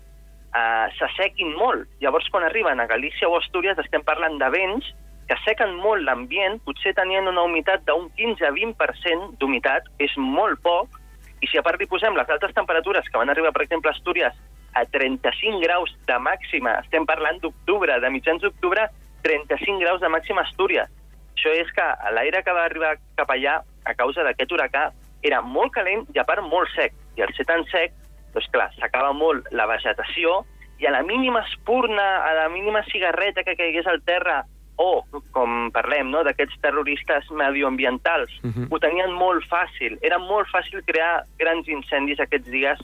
eh, 0.55 0.87
s'assequin 0.97 1.53
molt. 1.55 1.87
Llavors, 2.03 2.29
quan 2.31 2.47
arriben 2.47 2.79
a 2.79 2.87
Galícia 2.87 3.29
o 3.29 3.37
Astúries, 3.37 3.79
estem 3.79 4.03
parlant 4.03 4.39
de 4.39 4.49
vents 4.55 4.87
que 5.29 5.37
sequen 5.45 5.75
molt 5.83 6.01
l'ambient, 6.01 6.57
potser 6.65 6.95
tenien 6.97 7.27
una 7.29 7.43
humitat 7.45 7.83
d'un 7.85 8.07
15-20% 8.17 9.35
d'humitat, 9.39 9.91
és 10.01 10.15
molt 10.17 10.57
poc, 10.65 10.98
i 11.41 11.47
si 11.47 11.57
a 11.57 11.63
part 11.63 11.79
li 11.79 11.87
posem 11.87 12.15
les 12.17 12.29
altes 12.29 12.53
temperatures 12.55 13.07
que 13.09 13.19
van 13.19 13.29
arribar, 13.31 13.51
per 13.55 13.63
exemple, 13.63 13.91
a 13.91 13.95
Astúries 13.95 14.35
a 14.75 14.85
35 14.85 15.61
graus 15.63 15.91
de 16.07 16.17
màxima, 16.21 16.77
estem 16.83 17.05
parlant 17.09 17.39
d'octubre, 17.41 17.99
de 17.99 18.09
mitjans 18.13 18.43
d'octubre, 18.43 18.85
35 19.23 19.79
graus 19.81 20.01
de 20.01 20.11
màxima 20.11 20.43
a 20.43 20.49
Astúries. 20.49 20.91
Això 21.35 21.53
és 21.55 21.71
que 21.75 21.85
l'aire 22.15 22.43
que 22.43 22.53
va 22.55 22.65
arribar 22.67 22.97
cap 23.15 23.31
allà 23.31 23.61
a 23.87 23.95
causa 23.95 24.25
d'aquest 24.27 24.51
huracà 24.51 24.89
era 25.23 25.41
molt 25.41 25.73
calent 25.75 26.05
i 26.13 26.19
a 26.19 26.27
part 26.27 26.43
molt 26.43 26.69
sec. 26.75 26.93
I 27.17 27.23
al 27.23 27.33
ser 27.35 27.45
tan 27.47 27.63
sec, 27.71 27.95
doncs 28.35 28.47
clar, 28.53 28.69
s'acaba 28.77 29.13
molt 29.15 29.47
la 29.55 29.67
vegetació 29.67 30.41
i 30.79 30.87
a 30.87 30.93
la 30.95 31.01
mínima 31.03 31.41
espurna, 31.47 32.07
a 32.27 32.33
la 32.43 32.47
mínima 32.51 32.83
cigarreta 32.91 33.43
que 33.43 33.57
caigués 33.59 33.87
al 33.87 34.03
terra 34.07 34.43
o, 34.79 35.03
com 35.35 35.67
parlem, 35.75 36.07
no, 36.07 36.21
d'aquests 36.23 36.55
terroristes 36.63 37.27
medioambientals, 37.35 38.31
uh 38.43 38.47
-huh. 38.49 38.67
ho 38.71 38.79
tenien 38.79 39.11
molt 39.11 39.43
fàcil. 39.51 39.97
Era 40.01 40.17
molt 40.17 40.47
fàcil 40.47 40.83
crear 40.85 41.25
grans 41.37 41.67
incendis 41.67 42.19
aquests 42.19 42.47
dies 42.47 42.79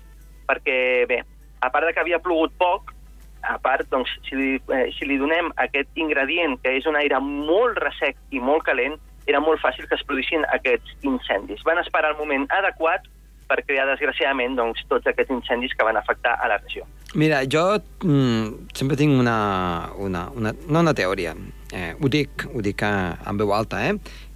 perquè, 0.47 1.07
bé, 1.07 1.23
a 1.61 1.69
part 1.69 1.87
de 1.87 1.93
que 1.93 1.99
havia 1.99 2.19
plogut 2.19 2.51
poc, 2.57 2.93
a 3.41 3.57
part, 3.57 3.87
doncs, 3.89 4.09
si 4.27 4.35
li, 4.35 4.61
eh, 4.73 4.91
si 4.97 5.05
li 5.05 5.17
donem 5.17 5.51
aquest 5.55 5.89
ingredient, 5.95 6.59
que 6.61 6.77
és 6.77 6.85
un 6.85 6.95
aire 6.95 7.19
molt 7.19 7.77
ressec 7.77 8.17
i 8.31 8.39
molt 8.39 8.63
calent, 8.63 8.99
era 9.25 9.39
molt 9.39 9.61
fàcil 9.61 9.87
que 9.87 9.95
es 9.95 10.03
produïssin 10.03 10.45
aquests 10.53 10.97
incendis. 11.01 11.63
Van 11.63 11.77
esperar 11.77 12.11
el 12.11 12.17
moment 12.17 12.45
adequat 12.49 13.01
per 13.47 13.63
crear, 13.65 13.87
desgraciadament, 13.87 14.55
doncs, 14.55 14.83
tots 14.89 15.07
aquests 15.07 15.31
incendis 15.31 15.73
que 15.73 15.85
van 15.85 15.97
afectar 15.97 16.35
a 16.41 16.47
la 16.47 16.57
regió. 16.57 16.85
Mira, 17.15 17.45
jo 17.47 17.63
mm, 18.03 18.71
sempre 18.75 18.97
tinc 18.99 19.15
una, 19.15 19.91
una, 20.03 20.27
una, 20.35 20.51
no 20.67 20.81
una 20.83 20.93
teoria, 20.93 21.31
eh, 21.71 21.93
ho 21.95 22.11
dic, 22.11 22.47
ho 22.51 22.63
dic 22.63 22.83
en 22.83 23.39
veu 23.39 23.53
alta, 23.55 23.79
eh? 23.87 23.95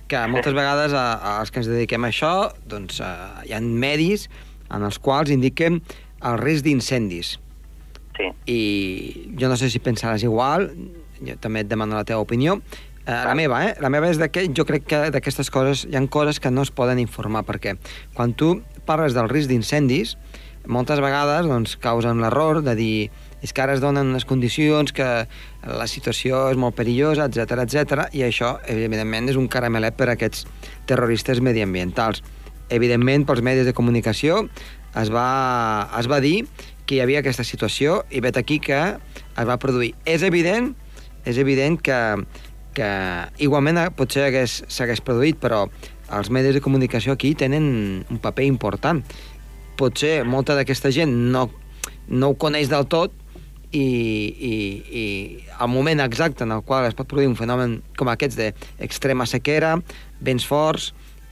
que 0.09 0.21
moltes 0.31 0.55
vegades 0.57 0.95
a, 0.97 1.03
a 1.19 1.33
els 1.43 1.51
que 1.53 1.61
ens 1.61 1.69
dediquem 1.69 2.07
a 2.07 2.09
això 2.09 2.31
doncs, 2.71 3.01
eh, 3.03 3.49
hi 3.49 3.53
ha 3.53 3.59
medis 3.61 4.25
en 4.73 4.85
els 4.87 4.97
quals 4.97 5.29
indiquem 5.33 5.81
el 6.25 6.39
risc 6.41 6.65
d'incendis. 6.65 7.35
Sí. 8.17 8.29
I 8.51 8.61
jo 9.39 9.51
no 9.51 9.59
sé 9.59 9.69
si 9.71 9.83
pensaràs 9.83 10.25
igual, 10.25 10.71
jo 11.19 11.35
també 11.43 11.63
et 11.63 11.69
demano 11.69 11.99
la 11.99 12.07
teva 12.07 12.23
opinió. 12.23 12.57
Eh, 13.05 13.11
la 13.11 13.35
meva, 13.37 13.61
eh? 13.67 13.75
La 13.83 13.91
meva 13.93 14.09
és 14.09 14.19
que 14.33 14.47
jo 14.55 14.65
crec 14.69 14.87
que 14.89 15.03
d'aquestes 15.13 15.51
coses 15.53 15.85
hi 15.87 15.95
han 15.99 16.09
coses 16.11 16.41
que 16.41 16.51
no 16.51 16.65
es 16.65 16.71
poden 16.71 16.99
informar, 16.99 17.45
perquè 17.47 17.77
quan 18.17 18.33
tu 18.33 18.57
parles 18.89 19.15
del 19.17 19.29
risc 19.29 19.51
d'incendis, 19.51 20.15
moltes 20.69 21.01
vegades 21.01 21.47
doncs, 21.49 21.75
causen 21.81 22.21
l'error 22.21 22.61
de 22.63 22.75
dir 22.77 23.09
és 23.41 23.53
que 23.55 23.63
ara 23.63 23.73
es 23.73 23.81
donen 23.81 24.11
unes 24.11 24.25
condicions 24.27 24.91
que 24.93 25.07
la 25.65 25.87
situació 25.87 26.45
és 26.51 26.59
molt 26.59 26.75
perillosa, 26.77 27.25
etc 27.29 27.63
etc 27.65 28.09
i 28.15 28.25
això, 28.27 28.57
evidentment, 28.69 29.31
és 29.31 29.39
un 29.39 29.47
caramelet 29.51 29.97
per 29.97 30.09
a 30.09 30.17
aquests 30.17 30.45
terroristes 30.89 31.41
mediambientals. 31.41 32.21
Evidentment, 32.69 33.25
pels 33.25 33.41
medis 33.41 33.65
de 33.65 33.73
comunicació 33.73 34.43
es 34.99 35.09
va, 35.13 35.89
es 35.97 36.09
va 36.11 36.19
dir 36.21 36.43
que 36.85 36.97
hi 36.97 37.01
havia 37.03 37.23
aquesta 37.23 37.45
situació 37.45 38.03
i 38.09 38.21
vet 38.21 38.37
aquí 38.37 38.59
que 38.61 38.77
es 38.77 39.49
va 39.49 39.57
produir. 39.61 39.93
És 40.05 40.25
evident, 40.25 40.73
és 41.25 41.37
evident 41.37 41.79
que, 41.81 41.97
que 42.77 42.89
igualment 43.45 43.81
potser 43.97 44.29
s'hagués 44.45 45.01
produït, 45.05 45.39
però 45.41 45.67
els 46.09 46.31
medis 46.33 46.57
de 46.57 46.63
comunicació 46.65 47.13
aquí 47.13 47.35
tenen 47.37 47.67
un 48.09 48.21
paper 48.21 48.47
important. 48.49 49.03
Potser 49.79 50.19
molta 50.27 50.57
d'aquesta 50.57 50.91
gent 50.91 51.13
no, 51.33 51.47
no 52.11 52.31
ho 52.31 52.37
coneix 52.39 52.67
del 52.71 52.87
tot, 52.91 53.15
i, 53.71 53.81
i, 53.81 54.53
i 54.89 55.03
el 55.61 55.69
moment 55.69 56.01
exacte 56.01 56.43
en 56.43 56.53
el 56.55 56.63
qual 56.65 56.87
es 56.87 56.95
pot 56.97 57.09
produir 57.09 57.29
un 57.29 57.37
fenomen 57.37 57.79
com 57.97 58.09
aquests 58.09 58.39
d'extrema 58.39 59.27
sequera, 59.29 59.75
vents 60.25 60.45
forts 60.47 60.89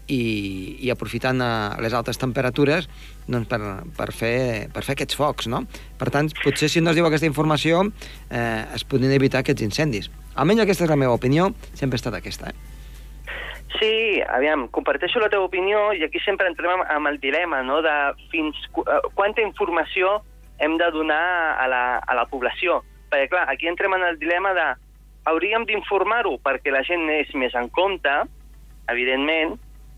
i, 0.07 0.77
i 0.85 0.91
aprofitant 0.93 1.41
eh, 1.43 1.49
les 1.83 1.95
altes 1.97 2.19
temperatures 2.21 2.87
doncs 3.27 3.49
per, 3.49 3.59
per, 3.97 4.11
fer, 4.15 4.37
per 4.73 4.85
fer 4.85 4.95
aquests 4.95 5.17
focs, 5.19 5.49
no? 5.51 5.65
Per 5.99 6.11
tant, 6.13 6.29
potser 6.43 6.69
si 6.71 6.83
no 6.83 6.93
es 6.93 6.99
diu 6.99 7.09
aquesta 7.09 7.27
informació 7.27 7.83
eh, 8.29 8.63
es 8.75 8.87
podrien 8.87 9.17
evitar 9.17 9.43
aquests 9.43 9.65
incendis. 9.65 10.11
Almenys 10.37 10.63
aquesta 10.63 10.85
és 10.85 10.93
la 10.93 10.99
meva 10.99 11.17
opinió, 11.17 11.51
sempre 11.73 11.97
ha 11.97 12.03
estat 12.03 12.21
aquesta, 12.21 12.53
eh? 12.53 12.76
Sí, 13.75 14.21
aviam, 14.23 14.67
comparteixo 14.71 15.19
la 15.19 15.27
teva 15.29 15.45
opinió 15.45 15.91
i 15.93 16.03
aquí 16.05 16.21
sempre 16.23 16.47
entrem 16.47 16.81
amb 16.87 17.09
el 17.09 17.19
dilema, 17.19 17.59
no?, 17.67 17.81
de 17.83 17.95
fins 18.31 18.57
eh, 18.79 18.99
quanta 19.13 19.43
informació 19.43 20.21
hem 20.63 20.77
de 20.79 20.87
donar 20.95 21.59
a 21.59 21.67
la, 21.67 21.83
a 21.99 22.15
la 22.15 22.25
població. 22.31 22.79
Perquè, 23.11 23.27
clar, 23.33 23.45
aquí 23.51 23.67
entrem 23.67 23.93
en 23.97 24.07
el 24.07 24.17
dilema 24.19 24.53
de 24.55 24.67
hauríem 25.27 25.67
d'informar-ho 25.67 26.37
perquè 26.43 26.71
la 26.71 26.83
gent 26.87 27.05
és 27.11 27.31
més 27.35 27.55
en 27.59 27.67
compte, 27.75 28.13
evidentment, 28.87 29.57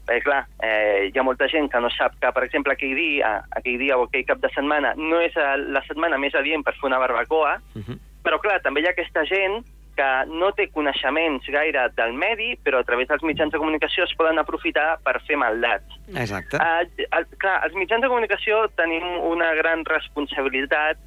perquè, 0.10 0.24
clar, 0.26 0.44
eh, 0.66 1.10
hi 1.14 1.22
ha 1.22 1.26
molta 1.26 1.48
gent 1.52 1.70
que 1.70 1.82
no 1.82 1.94
sap 1.94 2.18
que, 2.18 2.34
per 2.34 2.48
exemple, 2.48 2.74
aquell 2.74 2.98
dia, 2.98 3.36
aquell 3.62 3.78
dia 3.82 3.98
o 4.00 4.08
aquell 4.08 4.26
cap 4.26 4.42
de 4.42 4.50
setmana 4.56 4.96
no 4.98 5.22
és 5.22 5.38
la 5.70 5.86
setmana 5.86 6.18
més 6.18 6.36
adient 6.36 6.66
per 6.66 6.74
fer 6.80 6.90
una 6.90 7.02
barbacoa, 7.02 7.60
uh 7.78 7.84
-huh. 7.86 8.00
però, 8.26 8.42
clar, 8.42 8.62
també 8.66 8.82
hi 8.82 8.88
ha 8.88 8.96
aquesta 8.98 9.26
gent 9.30 9.62
que 10.00 10.10
no 10.32 10.54
té 10.56 10.70
coneixements 10.72 11.48
gaire 11.52 11.90
del 11.98 12.16
medi, 12.16 12.54
però 12.64 12.80
a 12.80 12.88
través 12.88 13.10
dels 13.10 13.26
mitjans 13.28 13.52
de 13.52 13.60
comunicació 13.60 14.06
es 14.08 14.16
poden 14.20 14.40
aprofitar 14.40 14.94
per 15.04 15.18
fer 15.28 15.36
maldats. 15.42 16.00
Exacte. 16.16 16.56
Uh, 16.56 17.08
uh, 17.10 17.26
clar, 17.42 17.58
els 17.68 17.76
mitjans 17.76 18.06
de 18.06 18.12
comunicació 18.12 18.64
tenim 18.80 19.04
una 19.28 19.52
gran 19.60 19.84
responsabilitat, 19.90 21.02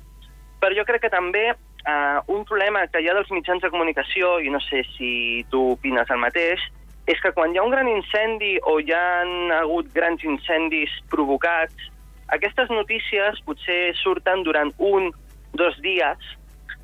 però 0.61 0.77
jo 0.77 0.85
crec 0.89 1.07
que 1.07 1.13
també 1.15 1.47
uh, 1.55 2.21
un 2.29 2.45
problema 2.49 2.85
que 2.93 3.01
hi 3.01 3.09
ha 3.09 3.17
dels 3.17 3.33
mitjans 3.33 3.65
de 3.65 3.73
comunicació, 3.73 4.37
i 4.45 4.53
no 4.53 4.61
sé 4.69 4.85
si 4.93 5.13
tu 5.51 5.71
opines 5.73 6.13
el 6.13 6.21
mateix, 6.21 6.61
és 7.09 7.19
que 7.25 7.33
quan 7.35 7.55
hi 7.55 7.59
ha 7.59 7.65
un 7.65 7.73
gran 7.73 7.89
incendi 7.89 8.59
o 8.69 8.77
hi 8.79 8.93
ha 8.95 9.25
hagut 9.63 9.89
grans 9.97 10.23
incendis 10.29 10.93
provocats, 11.11 11.89
aquestes 12.37 12.71
notícies 12.71 13.41
potser 13.49 13.97
surten 14.05 14.45
durant 14.45 14.71
un, 14.79 15.11
dos 15.57 15.81
dies, 15.83 16.31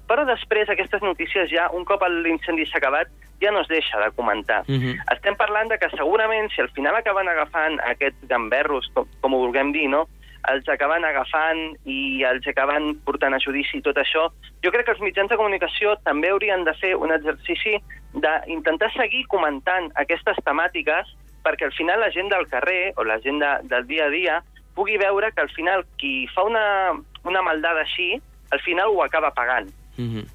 però 0.08 0.24
després 0.26 0.68
aquestes 0.68 1.02
notícies 1.02 1.50
ja, 1.52 1.68
un 1.76 1.84
cop 1.84 2.02
l'incendi 2.08 2.64
s'ha 2.66 2.78
acabat, 2.80 3.08
ja 3.40 3.50
no 3.52 3.60
es 3.60 3.68
deixa 3.68 4.00
de 4.00 4.10
comentar. 4.16 4.62
Uh 4.66 4.72
Mhm. 4.72 4.82
-huh. 4.96 5.14
Estem 5.16 5.36
parlant 5.36 5.68
de 5.70 5.78
que 5.78 5.90
segurament 5.96 6.50
si 6.50 6.60
al 6.60 6.70
final 6.70 6.96
acaben 6.96 7.28
agafant 7.28 7.78
aquests 7.84 8.26
gamberros, 8.28 8.90
com, 8.94 9.06
com 9.20 9.34
ho 9.34 9.38
vulguem 9.38 9.72
dir, 9.72 9.88
no? 9.88 10.08
els 10.48 10.66
acaben 10.68 11.04
agafant 11.04 11.76
i 11.84 12.22
els 12.22 12.46
acaben 12.46 12.94
portant 13.04 13.34
a 13.34 13.38
judici 13.38 13.78
i 13.78 13.82
tot 13.82 13.96
això, 13.96 14.30
jo 14.62 14.70
crec 14.70 14.84
que 14.86 14.92
els 14.92 15.00
mitjans 15.00 15.28
de 15.28 15.36
comunicació 15.36 15.96
també 16.04 16.30
haurien 16.30 16.64
de 16.64 16.72
fer 16.74 16.94
un 16.96 17.10
exercici 17.12 17.76
d'intentar 18.14 18.90
seguir 18.94 19.26
comentant 19.26 19.90
aquestes 19.96 20.36
temàtiques 20.44 21.10
perquè 21.44 21.64
al 21.68 21.72
final 21.72 22.00
la 22.00 22.10
gent 22.10 22.28
del 22.30 22.46
carrer 22.48 22.92
o 22.96 23.04
la 23.04 23.18
gent 23.20 23.40
de, 23.40 23.50
del 23.68 23.86
dia 23.86 24.06
a 24.06 24.10
dia 24.10 24.42
pugui 24.74 24.96
veure 24.96 25.32
que 25.32 25.40
al 25.42 25.50
final 25.50 25.84
qui 25.98 26.26
fa 26.34 26.44
una, 26.44 26.92
una 27.24 27.42
maldada 27.42 27.80
així, 27.80 28.20
al 28.50 28.60
final 28.60 28.88
ho 28.88 29.02
acaba 29.02 29.32
pagant. 29.34 29.68
Uh 29.98 30.04
-huh. 30.04 30.26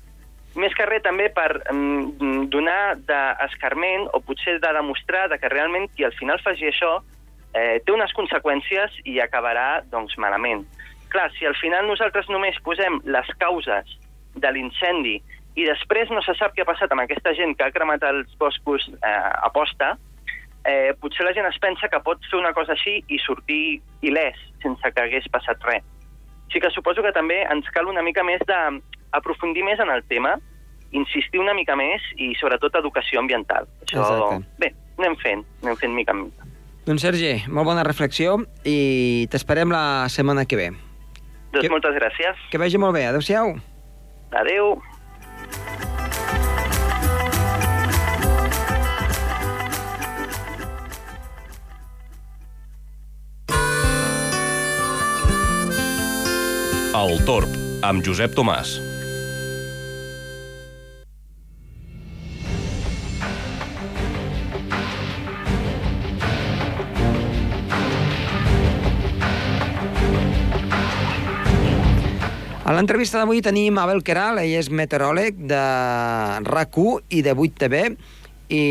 Més 0.55 0.73
que 0.77 0.85
res 0.85 1.01
també 1.01 1.29
per 1.33 1.63
mm, 1.71 2.49
donar 2.53 2.95
d'escarment 3.09 4.09
o 4.13 4.19
potser 4.21 4.59
de 4.59 4.73
demostrar 4.73 5.27
de 5.29 5.39
que 5.39 5.49
realment 5.49 5.89
qui 5.95 6.05
al 6.05 6.13
final 6.13 6.39
faci 6.43 6.67
això 6.69 7.01
eh, 7.53 7.79
té 7.85 7.91
unes 7.91 8.13
conseqüències 8.13 8.99
i 9.05 9.19
acabarà 9.19 9.81
doncs, 9.89 10.17
malament. 10.17 10.65
Clar, 11.09 11.31
si 11.37 11.45
al 11.45 11.55
final 11.55 11.87
nosaltres 11.87 12.29
només 12.29 12.59
posem 12.61 12.99
les 13.05 13.27
causes 13.41 13.97
de 14.35 14.51
l'incendi 14.51 15.21
i 15.55 15.65
després 15.65 16.09
no 16.09 16.21
se 16.25 16.33
sap 16.37 16.55
què 16.55 16.61
ha 16.61 16.69
passat 16.69 16.91
amb 16.91 17.01
aquesta 17.01 17.33
gent 17.37 17.53
que 17.57 17.65
ha 17.65 17.73
cremat 17.73 18.03
els 18.03 18.37
boscos 18.37 18.87
eh, 18.89 19.31
a 19.47 19.49
posta, 19.53 19.93
eh, 20.65 20.93
potser 21.01 21.25
la 21.25 21.33
gent 21.33 21.49
es 21.49 21.59
pensa 21.61 21.89
que 21.89 22.01
pot 22.05 22.21
fer 22.29 22.39
una 22.39 22.53
cosa 22.53 22.73
així 22.73 22.99
i 23.07 23.19
sortir 23.21 23.81
il·lès 24.01 24.39
sense 24.63 24.93
que 24.93 25.05
hagués 25.05 25.29
passat 25.33 25.61
res. 25.69 25.85
Sí 26.53 26.61
que 26.61 26.69
suposo 26.73 27.01
que 27.01 27.13
també 27.13 27.41
ens 27.49 27.69
cal 27.73 27.89
una 27.89 28.03
mica 28.05 28.23
més 28.25 28.41
de 28.49 28.59
aprofundir 29.13 29.63
més 29.63 29.79
en 29.79 29.89
el 29.93 30.03
tema, 30.09 30.35
insistir 30.93 31.39
una 31.41 31.53
mica 31.57 31.75
més 31.79 32.01
i 32.21 32.33
sobretot 32.39 32.75
educació 32.77 33.19
ambiental. 33.21 33.65
Això, 33.85 34.01
Exacte. 34.03 34.45
bé, 34.59 34.73
anem 34.99 35.15
fent, 35.23 35.45
anem 35.63 35.77
fent 35.81 35.93
mica 35.95 36.13
en 36.13 36.25
mica. 36.27 36.49
Doncs 36.85 37.01
Sergi, 37.01 37.35
molt 37.47 37.65
bona 37.69 37.83
reflexió 37.87 38.35
i 38.67 39.27
t'esperem 39.31 39.71
la 39.71 40.09
setmana 40.09 40.45
que 40.45 40.57
ve. 40.59 40.69
Doncs 41.53 41.61
Que- 41.63 41.69
moltes 41.71 41.95
gràcies. 41.95 42.35
Que 42.51 42.57
vagi 42.57 42.77
molt 42.77 42.93
bé. 42.93 43.05
Adéu-siau. 43.07 43.55
Adeu. 44.33 44.81
El 57.03 57.17
Torb, 57.27 57.49
amb 57.83 58.03
Josep 58.05 58.35
Tomàs. 58.37 58.77
A 72.63 72.71
l'entrevista 72.71 73.19
d'avui 73.19 73.41
tenim 73.43 73.75
Abel 73.75 73.99
Queral, 74.07 74.37
ell 74.39 74.53
és 74.55 74.69
meteoròleg 74.71 75.41
de 75.51 75.63
RAC1 76.47 77.01
i 77.11 77.19
de 77.25 77.33
8TV, 77.35 77.81
i, 78.55 78.61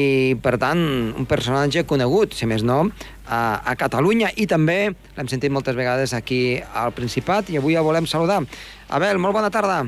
per 0.41 0.55
tant, 0.63 0.81
un 1.13 1.27
personatge 1.29 1.85
conegut, 1.85 2.33
si 2.33 2.49
més 2.49 2.65
no, 2.65 2.87
a, 3.29 3.43
a 3.61 3.75
Catalunya, 3.77 4.31
i 4.33 4.49
també 4.49 4.79
l'hem 4.89 5.29
sentit 5.29 5.53
moltes 5.53 5.77
vegades 5.77 6.17
aquí 6.17 6.57
al 6.73 6.97
Principat, 6.97 7.53
i 7.53 7.61
avui 7.61 7.77
el 7.77 7.85
volem 7.85 8.09
saludar. 8.09 8.41
Abel, 8.89 9.21
molt 9.21 9.37
bona 9.37 9.53
tarda. 9.53 9.83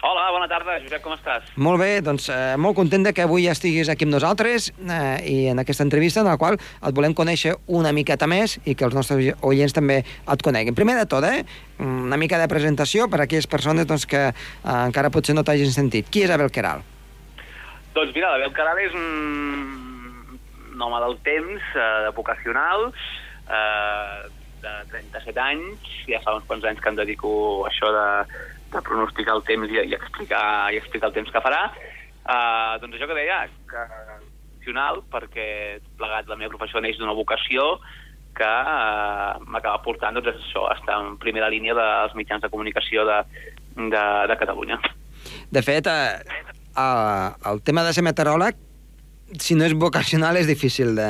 Hola, 0.00 0.28
bona 0.30 0.46
tarda, 0.46 0.76
Josep, 0.78 1.00
com 1.02 1.14
estàs? 1.16 1.48
Molt 1.58 1.80
bé, 1.80 1.88
doncs 2.06 2.28
eh, 2.30 2.54
molt 2.60 2.76
content 2.78 3.02
de 3.02 3.10
que 3.14 3.24
avui 3.24 3.48
estiguis 3.50 3.88
aquí 3.90 4.06
amb 4.06 4.14
nosaltres 4.14 4.68
eh, 4.70 5.16
i 5.26 5.36
en 5.50 5.58
aquesta 5.58 5.82
entrevista 5.82 6.22
en 6.22 6.28
la 6.30 6.36
qual 6.38 6.54
et 6.54 6.94
volem 6.94 7.16
conèixer 7.18 7.56
una 7.66 7.90
miqueta 7.96 8.28
més 8.30 8.60
i 8.62 8.76
que 8.78 8.86
els 8.86 8.94
nostres 8.94 9.32
oients 9.42 9.74
també 9.74 9.96
et 10.06 10.44
coneguin. 10.46 10.76
Primer 10.78 10.94
de 11.00 11.06
tot, 11.10 11.26
eh, 11.26 11.42
una 11.82 12.18
mica 12.20 12.38
de 12.38 12.46
presentació 12.46 13.08
per 13.10 13.18
a 13.18 13.26
aquelles 13.26 13.50
persones 13.50 13.88
doncs, 13.90 14.06
que 14.06 14.28
eh, 14.30 14.76
encara 14.76 15.10
potser 15.10 15.34
no 15.34 15.42
t'hagin 15.42 15.74
sentit. 15.74 16.06
Qui 16.14 16.22
és 16.22 16.30
Abel 16.30 16.52
Queral? 16.54 16.84
Doncs 17.96 18.14
mira, 18.14 18.30
l'Abel 18.36 18.54
Caral 18.54 18.78
és 18.84 18.94
un 18.94 20.78
home 20.78 21.00
del 21.08 21.18
temps, 21.26 21.72
eh, 21.74 21.88
de 22.06 22.12
vocacional, 22.14 22.92
eh, 23.50 24.28
de 24.62 24.76
37 24.94 25.42
anys, 25.42 25.90
ja 26.06 26.22
fa 26.22 26.36
uns 26.38 26.46
quants 26.46 26.70
anys 26.70 26.78
que 26.82 26.90
em 26.90 26.96
dedico 26.98 27.32
a 27.64 27.72
això 27.72 27.90
de, 27.94 28.06
de 28.72 28.82
pronosticar 28.84 29.38
el 29.38 29.44
temps 29.48 29.70
i, 29.72 29.80
i, 29.84 29.94
explicar, 29.96 30.42
i 30.74 30.80
explicar 30.80 31.10
el 31.10 31.16
temps 31.16 31.32
que 31.32 31.44
farà. 31.44 31.62
Uh, 32.28 32.76
doncs 32.82 32.98
això 32.98 33.08
que 33.08 33.16
deia, 33.16 33.40
que 33.70 33.84
vocacional, 34.68 35.00
perquè 35.10 35.80
plegat 35.96 36.28
la 36.28 36.36
meva 36.36 36.52
professió 36.52 36.80
neix 36.84 36.98
d'una 37.00 37.16
vocació 37.16 37.78
que 38.36 38.44
uh, 38.46 39.40
m'acaba 39.48 39.80
portant 39.82 40.14
doncs, 40.18 40.36
això, 40.36 40.68
estar 40.76 41.00
en 41.00 41.16
primera 41.18 41.48
línia 41.48 41.74
dels 41.74 42.14
mitjans 42.14 42.44
de 42.44 42.50
comunicació 42.52 43.06
de, 43.08 43.18
de, 43.76 44.04
de 44.28 44.36
Catalunya. 44.38 44.78
De 45.50 45.62
fet, 45.62 45.88
eh, 45.88 46.42
el, 46.76 47.34
el 47.50 47.62
tema 47.66 47.82
de 47.82 47.92
ser 47.96 48.04
meteoròleg 48.06 48.67
si 49.36 49.54
no 49.54 49.66
és 49.66 49.74
vocacional 49.76 50.38
és 50.40 50.46
difícil 50.48 50.94
de, 50.96 51.08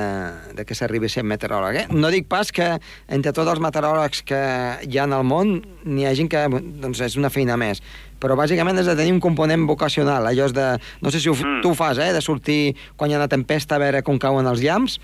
de 0.59 0.65
que 0.67 0.75
s'arribi 0.75 1.07
a 1.07 1.13
ser 1.13 1.23
meteoròleg. 1.23 1.77
Eh? 1.79 1.87
No 1.95 2.11
dic 2.11 2.27
pas 2.31 2.51
que 2.55 2.67
entre 3.15 3.33
tots 3.37 3.53
els 3.53 3.63
meteoròlegs 3.63 4.25
que 4.27 4.41
hi 4.83 4.99
ha 4.99 5.07
en 5.07 5.15
el 5.15 5.27
món 5.29 5.55
n'hi 5.87 6.07
ha 6.09 6.15
gent 6.19 6.31
que 6.33 6.43
doncs, 6.51 7.03
és 7.07 7.19
una 7.21 7.31
feina 7.31 7.57
més, 7.61 7.83
però 8.19 8.35
bàsicament 8.39 8.81
és 8.83 8.91
de 8.91 8.97
tenir 8.99 9.15
un 9.15 9.23
component 9.23 9.69
vocacional, 9.71 10.27
allò 10.27 10.49
és 10.51 10.57
de... 10.57 10.67
No 11.05 11.15
sé 11.15 11.23
si 11.23 11.31
ho, 11.31 11.37
mm. 11.37 11.63
tu 11.63 11.73
ho 11.73 11.79
fas, 11.79 12.01
eh? 12.03 12.11
de 12.17 12.25
sortir 12.25 12.75
quan 12.99 13.11
hi 13.11 13.15
ha 13.15 13.23
una 13.23 13.31
tempesta 13.31 13.79
a 13.79 13.83
veure 13.85 14.03
com 14.03 14.19
cauen 14.19 14.51
els 14.51 14.65
llamps. 14.65 14.99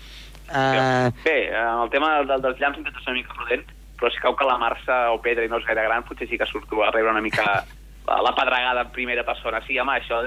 Uh... 0.49 1.07
Bé, 1.23 1.39
el 1.55 1.89
tema 1.95 2.17
del, 2.19 2.35
dels 2.43 2.59
llamps 2.59 2.83
intento 2.83 2.99
ser 2.99 3.13
una 3.13 3.21
mica 3.21 3.37
prudent, 3.37 3.63
però 3.95 4.11
si 4.11 4.19
cau 4.19 4.35
que 4.35 4.47
la 4.47 4.59
marsa 4.59 5.05
o 5.15 5.21
pedra 5.23 5.47
i 5.47 5.51
no 5.51 5.61
és 5.61 5.67
gaire 5.67 5.87
gran, 5.87 6.03
potser 6.03 6.27
sí 6.27 6.37
que 6.41 6.47
surto 6.51 6.83
a 6.83 6.91
rebre 6.91 7.15
una 7.15 7.23
mica 7.23 7.63
la 8.27 8.35
pedregada 8.35 8.83
en 8.83 8.91
primera 8.91 9.23
persona. 9.23 9.63
Sí, 9.65 9.79
home, 9.79 9.95
això 10.01 10.25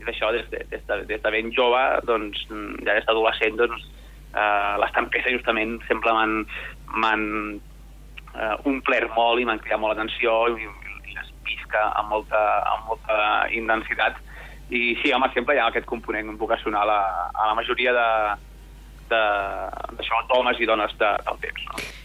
i 0.00 0.06
d'això 0.06 0.32
des, 0.32 0.46
de, 0.52 0.62
des, 0.70 0.84
de, 0.88 1.00
des 1.08 1.22
de 1.22 1.32
ben 1.34 1.50
jove, 1.56 1.80
doncs, 2.08 2.46
ja 2.48 2.96
des 2.96 3.06
d'adolescent, 3.06 3.58
doncs, 3.60 3.86
eh, 4.32 4.74
les 4.82 4.94
tempestes 4.96 5.36
justament 5.36 5.78
sempre 5.88 6.14
m'han 6.14 7.26
eh, 8.34 8.56
omplert 8.70 9.12
molt 9.16 9.40
i 9.40 9.46
m'han 9.48 9.60
cridat 9.62 9.82
molt 9.82 9.94
l'atenció 9.94 10.36
i, 10.56 10.68
i 11.10 11.16
les 11.16 11.32
pisca 11.46 11.86
amb 12.00 12.14
molta, 12.16 12.42
amb 12.72 12.92
molta 12.92 13.20
intensitat. 13.52 14.18
I 14.70 14.94
sí, 15.02 15.10
home, 15.12 15.28
sempre 15.34 15.56
hi 15.56 15.60
ha 15.62 15.68
aquest 15.70 15.88
component 15.90 16.36
vocacional 16.38 16.90
a, 16.94 17.00
a 17.34 17.48
la 17.50 17.56
majoria 17.58 17.94
de, 17.96 18.10
d'això, 19.10 20.22
d'homes 20.30 20.60
i 20.62 20.68
dones 20.70 20.94
de, 21.00 21.16
del 21.26 21.42
temps. 21.42 21.66
No? 21.72 21.99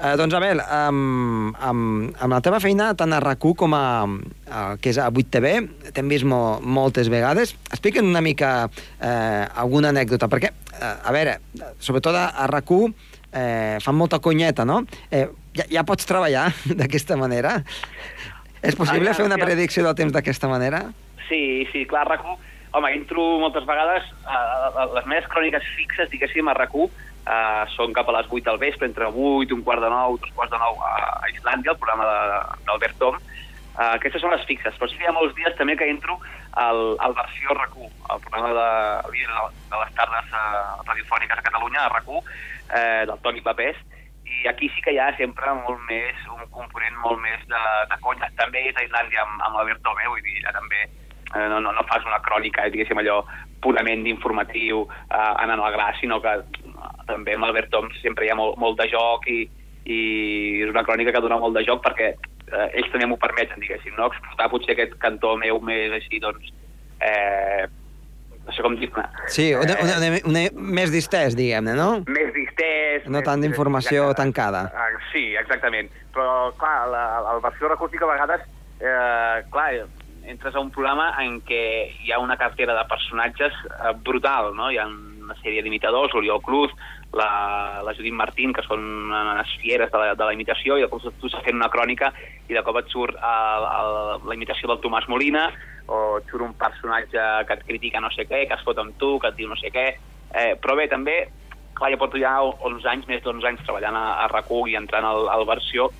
Eh, 0.00 0.14
doncs, 0.16 0.32
Abel, 0.32 0.62
amb, 0.64 1.56
amb, 1.60 2.14
amb 2.24 2.32
la 2.32 2.38
teva 2.40 2.56
feina, 2.62 2.86
tant 2.96 3.12
a 3.12 3.18
rac 3.20 3.44
com 3.60 3.74
a, 3.76 4.06
a, 4.48 4.60
que 4.80 4.94
és 4.94 4.96
a 4.96 5.10
8TV, 5.12 5.50
t'hem 5.92 6.08
vist 6.08 6.24
mo, 6.24 6.56
moltes 6.64 7.10
vegades. 7.12 7.52
Explica'm 7.68 8.08
una 8.08 8.22
mica 8.24 8.70
eh, 8.96 9.44
alguna 9.60 9.90
anècdota, 9.92 10.30
perquè, 10.32 10.54
eh, 10.72 10.94
a 11.04 11.12
veure, 11.12 11.36
sobretot 11.84 12.16
a, 12.16 12.30
a 12.32 12.48
rac 12.48 12.72
eh, 12.72 13.76
fan 13.84 13.98
molta 13.98 14.22
conyeta, 14.24 14.64
no? 14.64 14.86
Eh, 15.12 15.26
ja, 15.52 15.68
ja 15.68 15.84
pots 15.84 16.08
treballar 16.08 16.48
d'aquesta 16.80 17.20
manera? 17.20 17.58
És 18.64 18.80
possible 18.80 19.12
ah, 19.12 19.18
fer 19.18 19.28
una 19.28 19.36
predicció 19.40 19.84
del 19.84 19.98
temps 20.00 20.16
d'aquesta 20.16 20.48
manera? 20.48 20.86
Sí, 21.28 21.68
sí, 21.74 21.84
clar, 21.84 22.08
rac 22.08 22.24
Home, 22.70 22.86
entro 22.94 23.18
moltes 23.42 23.64
vegades, 23.66 24.04
a, 24.30 24.36
les 24.94 25.06
meves 25.10 25.24
cròniques 25.26 25.64
fixes, 25.74 26.06
diguéssim, 26.12 26.46
a 26.46 26.54
rac 26.54 26.70
Uh, 27.20 27.66
són 27.76 27.92
cap 27.94 28.08
a 28.08 28.14
les 28.16 28.30
8 28.32 28.46
del 28.46 28.58
vespre, 28.58 28.88
entre 28.88 29.06
8, 29.12 29.54
un 29.54 29.62
quart 29.62 29.82
de 29.84 29.90
9, 29.92 30.16
dos 30.22 30.32
quarts 30.34 30.54
de 30.54 30.58
9 30.58 30.86
a, 30.88 31.28
Islàndia, 31.34 31.74
el 31.74 31.78
programa 31.78 32.06
d'Albert 32.66 32.96
Tom. 32.98 33.18
Uh, 33.20 33.92
aquestes 33.92 34.24
són 34.24 34.32
les 34.32 34.46
fixes, 34.48 34.74
però 34.80 34.88
sí 34.90 34.96
hi 34.98 35.06
ha 35.06 35.14
molts 35.14 35.36
dies 35.36 35.54
també 35.58 35.76
que 35.78 35.88
entro 35.92 36.16
al, 36.64 36.80
al 37.04 37.14
versió 37.18 37.54
RAC1, 37.54 37.92
el 38.16 38.24
programa 38.24 38.50
de, 38.56 39.20
de, 39.20 39.76
les 39.76 39.94
tardes 40.00 40.32
uh, 40.32 40.80
radiofòniques 40.88 41.38
a 41.38 41.46
Catalunya, 41.46 41.84
a 41.84 41.92
RAC1, 41.92 42.18
uh, 42.18 43.04
del 43.12 43.22
Toni 43.26 43.44
Papés, 43.46 43.78
i 44.30 44.48
aquí 44.48 44.70
sí 44.74 44.82
que 44.82 44.94
hi 44.94 44.98
ha 45.02 45.10
sempre 45.18 45.52
molt 45.60 45.84
més, 45.90 46.24
un 46.32 46.48
component 46.54 46.96
molt 47.04 47.20
més 47.22 47.44
de, 47.50 47.62
de 47.90 48.00
conya. 48.04 48.30
També 48.40 48.62
és 48.70 48.76
a 48.78 48.86
Islàndia 48.86 49.24
amb, 49.26 49.42
amb 49.46 49.58
l'Albert 49.58 49.82
Tom, 49.84 49.98
eh? 50.00 50.08
vull 50.08 50.24
dir, 50.24 50.38
allà 50.40 50.54
també 50.56 50.82
eh, 50.86 51.48
no, 51.52 51.60
no, 51.60 51.72
no 51.76 51.86
fas 51.90 52.06
una 52.08 52.20
crònica, 52.24 52.68
diguéssim, 52.72 53.00
allò 53.02 53.20
purament 53.60 54.04
d'informatiu, 54.06 54.86
eh, 54.86 55.32
anant 55.44 55.60
al 55.60 55.74
gra, 55.74 55.90
sinó 56.00 56.20
que 56.24 56.36
també 57.08 57.34
amb 57.36 57.48
Albert 57.48 57.70
Tom 57.74 57.88
sempre 58.00 58.26
hi 58.26 58.32
ha 58.32 58.38
molt, 58.38 58.58
molt 58.60 58.78
de 58.80 58.88
joc 58.92 59.26
i, 59.30 59.42
i 59.84 60.00
és 60.64 60.70
una 60.72 60.84
crònica 60.86 61.14
que 61.14 61.22
dona 61.24 61.40
molt 61.40 61.56
de 61.58 61.64
joc 61.66 61.82
perquè 61.84 62.12
eh, 62.14 62.78
ells 62.78 62.90
també 62.92 63.08
m'ho 63.08 63.18
permeten, 63.20 63.60
diguéssim, 63.62 63.94
no? 63.98 64.10
explotar 64.10 64.50
potser 64.52 64.74
aquest 64.76 64.96
cantó 65.02 65.36
meu 65.40 65.60
més 65.64 65.94
així, 66.00 66.20
doncs, 66.22 66.50
eh, 67.06 67.68
no 68.46 68.56
sé 68.56 68.64
com 68.64 68.76
dir-ne. 68.80 69.04
Sí, 69.30 69.50
una, 69.54 69.76
una, 69.84 69.96
una, 70.00 70.20
una, 70.32 70.44
més 70.78 70.92
distès, 70.92 71.36
diguem-ne, 71.38 71.76
no? 71.78 71.90
Més 72.10 72.32
distès. 72.34 73.06
No 73.12 73.22
tant 73.26 73.44
d'informació 73.44 74.10
tancada. 74.18 74.66
Ah, 74.74 74.88
sí, 75.12 75.30
exactament. 75.38 75.90
Però, 76.14 76.50
clar, 76.58 76.88
la, 76.90 77.04
la 77.26 77.36
versió 77.44 77.70
recústica 77.70 78.08
a 78.08 78.12
vegades, 78.14 78.46
eh, 78.80 79.44
clar, 79.52 79.70
entres 80.30 80.56
a 80.56 80.62
un 80.62 80.72
programa 80.74 81.12
en 81.22 81.38
què 81.46 81.62
hi 82.02 82.12
ha 82.12 82.20
una 82.22 82.36
cartera 82.40 82.74
de 82.76 82.86
personatges 82.90 83.56
eh, 83.68 83.94
brutal, 84.06 84.52
no? 84.56 84.70
Hi 84.72 84.80
ha 84.80 84.88
una 85.30 85.38
sèrie 85.38 85.62
d'imitadors, 85.62 86.14
Oriol 86.18 86.42
Cruz, 86.42 86.74
la, 87.14 87.80
la 87.86 87.94
Judit 87.94 88.14
Martín, 88.14 88.52
que 88.56 88.64
són 88.66 88.82
unes 89.10 89.54
fieres 89.62 89.90
de 89.92 89.98
la, 90.02 90.14
de 90.18 90.26
la 90.26 90.34
imitació, 90.34 90.76
i 90.76 90.84
de 90.84 90.90
cop 90.90 91.06
tu 91.06 91.30
estàs 91.30 91.44
fent 91.46 91.58
una 91.58 91.70
crònica 91.72 92.12
i 92.50 92.56
de 92.56 92.62
cop 92.66 92.80
et 92.82 92.90
surt 92.92 93.16
el, 93.16 93.66
el, 93.70 93.98
la 94.30 94.38
imitació 94.38 94.70
del 94.70 94.82
Tomàs 94.82 95.08
Molina, 95.10 95.48
o 95.90 96.20
et 96.20 96.30
surt 96.30 96.46
un 96.46 96.54
personatge 96.58 97.26
que 97.46 97.56
et 97.58 97.66
critica 97.66 98.02
no 98.02 98.10
sé 98.14 98.26
què, 98.26 98.44
que 98.46 98.58
es 98.58 98.66
fot 98.66 98.78
amb 98.82 98.98
tu, 98.98 99.16
que 99.22 99.30
et 99.30 99.38
diu 99.38 99.50
no 99.50 99.58
sé 99.58 99.72
què. 99.74 99.86
Eh, 100.30 100.52
però 100.62 100.76
bé, 100.78 100.86
també, 100.90 101.16
clar, 101.78 101.90
ja 101.94 101.98
porto 101.98 102.20
ja 102.20 102.36
11 102.42 102.86
anys, 102.92 103.08
més 103.10 103.24
d'11 103.24 103.50
anys 103.50 103.66
treballant 103.66 103.98
a, 103.98 104.06
a 104.26 104.30
rac 104.30 104.50
i 104.68 104.78
entrant 104.78 105.06
al, 105.06 105.26
al 105.32 105.46
versió, 105.48 105.90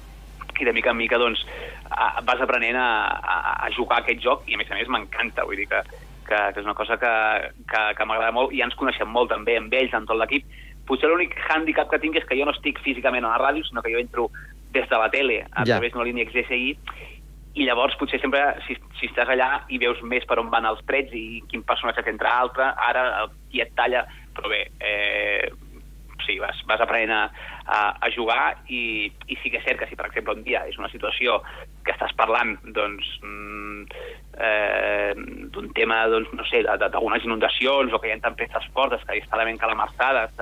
i 0.61 0.67
de 0.67 0.75
mica 0.77 0.93
en 0.93 0.99
mica 0.99 1.19
doncs, 1.19 1.41
a, 1.89 2.21
vas 2.27 2.43
aprenent 2.45 2.77
a, 2.77 2.91
a, 3.17 3.37
a 3.67 3.71
jugar 3.73 4.01
a 4.01 4.05
aquest 4.05 4.21
joc 4.23 4.45
i 4.47 4.55
a 4.55 4.61
més 4.61 4.71
a 4.71 4.77
més 4.77 4.91
m'encanta, 4.93 5.47
vull 5.49 5.57
dir 5.57 5.67
que, 5.71 5.81
que, 6.31 6.41
que 6.55 6.63
és 6.63 6.67
una 6.67 6.79
cosa 6.79 6.97
que, 7.03 7.13
que, 7.69 7.85
que 7.99 8.07
m'agrada 8.09 8.35
molt 8.37 8.55
i 8.55 8.63
ja 8.63 8.71
ens 8.71 8.79
coneixem 8.79 9.11
molt 9.11 9.33
també 9.35 9.59
amb 9.59 9.75
ells, 9.75 9.95
amb 9.97 10.09
tot 10.09 10.19
l'equip 10.21 10.47
Potser 10.91 11.07
l'únic 11.07 11.37
hàndicap 11.47 11.87
que 11.91 12.01
tinc 12.03 12.17
és 12.19 12.25
que 12.27 12.35
jo 12.35 12.47
no 12.49 12.55
estic 12.57 12.81
físicament 12.83 13.23
a 13.23 13.37
la 13.37 13.39
ràdio, 13.39 13.63
sinó 13.63 13.83
que 13.85 13.93
jo 13.93 14.01
entro 14.01 14.27
des 14.75 14.89
de 14.91 14.99
la 14.99 15.07
tele, 15.13 15.45
a 15.47 15.63
ja. 15.63 15.77
través 15.77 15.93
d'una 15.95 16.07
línia 16.09 16.27
XSI, 16.27 16.75
i 17.55 17.67
llavors 17.67 17.95
potser 17.99 18.19
sempre, 18.23 18.41
si, 18.67 18.75
si 18.99 19.07
estàs 19.07 19.31
allà 19.31 19.65
i 19.71 19.79
veus 19.83 20.03
més 20.07 20.27
per 20.27 20.39
on 20.43 20.51
van 20.51 20.67
els 20.67 20.83
trets 20.87 21.15
i 21.15 21.43
quin 21.51 21.63
personatge 21.67 22.03
t'entra 22.07 22.35
altre, 22.43 22.73
ara 22.89 23.05
qui 23.51 23.63
et 23.63 23.71
talla, 23.79 24.03
però 24.35 24.51
bé, 24.51 24.65
eh, 24.83 25.47
sí, 26.31 26.39
vas, 26.39 26.57
vas 26.67 26.81
aprenent 26.81 27.11
a, 27.11 27.23
a, 27.67 27.81
a 28.07 28.11
jugar 28.15 28.57
i, 28.69 29.11
i 29.27 29.39
sí 29.43 29.51
que 29.51 29.59
és 29.59 29.67
cert 29.67 29.81
que 29.81 29.89
si, 29.91 29.99
per 29.99 30.07
exemple, 30.09 30.37
un 30.39 30.47
dia 30.47 30.63
és 30.71 30.79
una 30.79 30.91
situació 30.93 31.41
que 31.85 31.95
estàs 31.95 32.15
parlant, 32.19 32.57
doncs, 32.77 33.09
mm, 33.27 33.85
eh, 34.39 35.13
d'un 35.51 35.71
tema, 35.77 36.05
doncs, 36.13 36.31
no 36.39 36.47
sé, 36.49 36.63
d'algunes 36.63 37.27
inundacions 37.27 37.93
o 37.93 38.01
que 38.01 38.11
hi 38.11 38.15
ha 38.15 38.21
tempestes 38.23 38.71
fortes, 38.77 39.03
que 39.07 39.19
hi 39.19 39.25
està 39.25 39.41
la 39.41 39.49
calamarsades, 39.59 40.37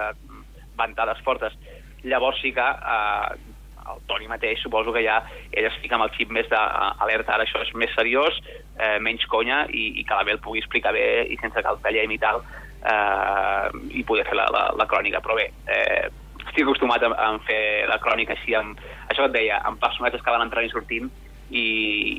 ventades 0.78 1.22
fortes, 1.24 1.56
llavors 2.04 2.40
sí 2.42 2.52
que 2.54 2.62
eh, 2.62 3.54
el 3.88 4.02
Toni 4.06 4.28
mateix 4.28 4.60
suposo 4.60 4.92
que 4.92 5.02
ja 5.02 5.22
ell 5.50 5.66
es 5.66 5.76
fica 5.82 5.96
amb 5.96 6.04
el 6.04 6.14
xip 6.14 6.30
més 6.34 6.48
d'alerta, 6.52 7.34
ara 7.34 7.46
això 7.46 7.62
és 7.64 7.72
més 7.74 7.94
seriós, 7.96 8.36
eh, 8.76 8.98
menys 9.00 9.24
conya 9.32 9.64
i, 9.72 9.88
i 10.00 10.04
que 10.04 10.14
la 10.14 10.28
el 10.28 10.42
pugui 10.44 10.60
explicar 10.60 10.92
bé 10.92 11.24
i 11.24 11.38
sense 11.40 11.62
que 11.62 11.72
el 11.72 11.80
tallem 11.82 12.12
i 12.12 12.20
tal 12.20 12.44
eh, 12.82 13.66
i 13.98 14.04
poder 14.08 14.26
fer 14.28 14.38
la, 14.38 14.48
la, 14.54 14.64
la 14.78 14.88
crònica, 14.90 15.22
però 15.24 15.38
bé 15.38 15.48
eh, 15.70 16.08
estic 16.48 16.64
acostumat 16.64 17.04
a, 17.06 17.12
a 17.12 17.30
fer 17.46 17.86
la 17.90 17.98
crònica 18.02 18.36
així 18.36 18.56
amb, 18.58 18.78
això 19.08 19.28
et 19.28 19.34
deia, 19.34 19.60
amb 19.68 19.80
personatges 19.82 20.24
que 20.24 20.34
van 20.34 20.46
entrant 20.46 20.66
i 20.66 20.72
sortint 20.72 21.10
i, 21.50 21.64